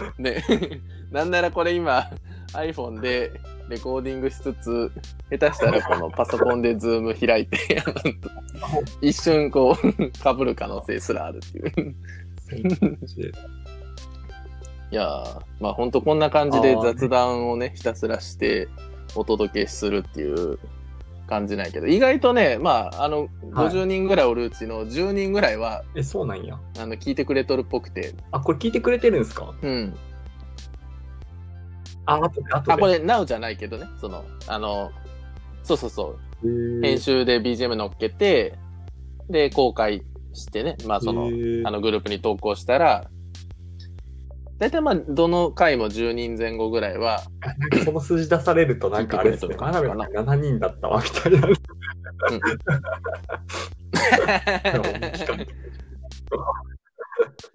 [0.17, 0.43] ね、
[1.11, 2.09] なんならこれ今、
[2.53, 3.31] iPhone で
[3.69, 4.91] レコーディングしつつ、
[5.29, 7.57] 下手したらこのパソコンでズーム開いて、
[9.01, 11.95] 一瞬こう、被る可能性すらあるっていう。
[14.91, 18.67] いやー、まあ本当こんな感じで雑談をね、ひたすらして
[19.15, 20.57] お届けするっていう
[21.29, 23.67] 感じないけど、意外とね、まあ、あの、はい。
[23.69, 26.59] 50人ぐらいおるうちの10人ぐらいは、え、そうなんや。
[26.79, 29.53] あの、聞いてくれとるっぽくて、あ、これ聞いてくれてるんですか？
[29.61, 29.95] うん。
[32.05, 32.73] あ、あとで、あとで。
[32.73, 34.91] あ、これ、Now じゃないけどね、その、あの、
[35.63, 36.81] そうそうそう、へー。
[36.81, 38.57] 編集で BGM 乗っけて、
[39.29, 40.03] で、公開
[40.33, 41.67] してね、まあその、へー。
[41.67, 43.09] あのグループに投稿したら、
[44.59, 47.23] 大体まあ、どの回も10人前後ぐらいは、
[47.57, 51.47] なんかその数字出されると、なんかあれですね、真鍋さん7人だったわ、みたいな。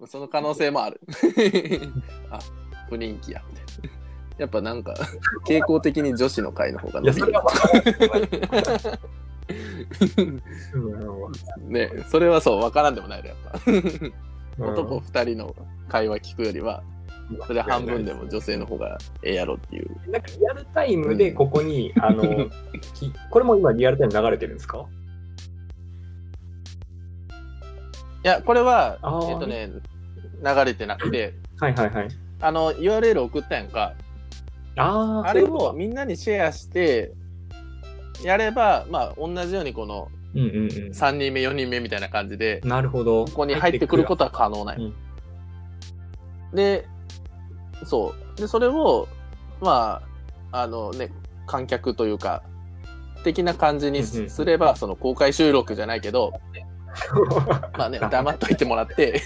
[0.07, 0.99] その可能性もある。
[2.31, 2.39] あ、
[2.89, 3.71] 不人気や、みたいな。
[4.37, 4.93] やっぱなんか、
[5.47, 7.31] 傾向的に女子の回の方が伸びる。
[11.69, 13.59] ね、それはそう、わからんでもないで、やっぱ。
[14.57, 15.55] 男二人の
[15.87, 16.81] 会話聞くよりは、
[17.47, 20.11] それ半分でも女性の方がええやろっていう。
[20.11, 22.23] なんかリアルタイムでここに、うん、あの、
[23.31, 24.85] これも今リアルタイム流れてるんですか？
[28.23, 28.97] いや、これは、
[29.29, 29.69] えっとね、
[30.43, 32.07] 流れてなくて、はいはいはい。
[32.41, 33.93] あの、URL 送ったやんか。
[34.77, 37.13] ああれをみんなにシェアして、
[38.23, 43.25] やれば、まあ、同じようにこの、3人目、4人目みたいな感じで、なるほど。
[43.25, 44.91] ここに入ってくることは可能なんや。
[46.53, 46.87] で、
[47.83, 48.39] そう。
[48.39, 49.07] で、それを、
[49.61, 50.01] ま
[50.51, 51.11] あ、あのね、
[51.47, 52.43] 観客というか、
[53.23, 56.33] 的な感じにすれば、その公開収録じゃないけど、
[57.77, 59.21] まあね、黙っといてもらって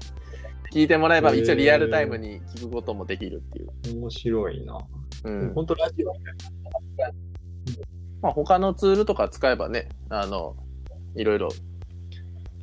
[0.72, 3.98] 聞いてもらえば一応リアルタイムに聞くこともできるっていう。
[3.98, 4.78] 面白いな。
[5.24, 5.52] うん。
[5.54, 6.12] 本当ラジオ
[8.22, 10.54] まあ他のツールとか使えばね、あの、
[11.16, 11.48] いろいろ、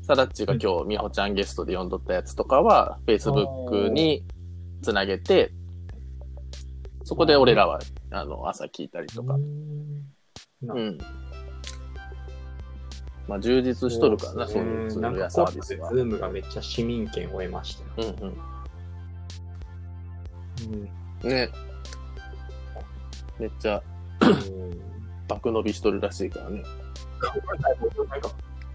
[0.04, 4.24] サダッチが今日、みほちゃんゲストで読んどったやつとかは、Facebook に
[4.82, 5.52] つなげて、
[7.04, 7.80] そこで俺らは、
[8.12, 9.36] あの、朝聞いたりとか。
[9.36, 10.98] うん。
[13.28, 15.90] まあ、充実しとるからな、そういうツールやサービスは。
[15.90, 18.16] ズームがめっちゃ市民権を得ましたよ。
[18.20, 18.38] うん
[20.74, 20.84] うん。
[21.30, 21.50] ね。
[23.40, 23.82] めっちゃ、
[25.28, 26.64] 爆伸びしとるらしいからね。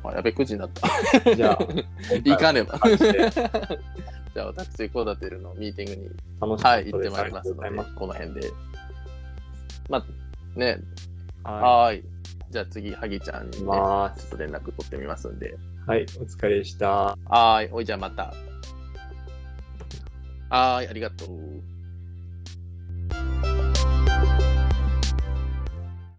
[0.05, 1.35] あ、やべ、9時になった。
[1.35, 1.59] じゃあ、
[2.25, 2.81] 行かねば。
[4.35, 6.09] じゃあ、私、コーダテルのミーティング
[6.51, 8.51] に、はい、行ってまいりますので、この辺で。
[9.89, 10.79] まあ、ね、
[11.45, 12.03] はい。
[12.51, 15.55] じゃあ次、はぎちゃんにね、ちょっと連絡取ってみますんで。
[15.87, 17.17] はい、お疲れでした。
[17.27, 18.33] はい、おい、じゃあまた。
[20.49, 21.72] はい、ありがとう。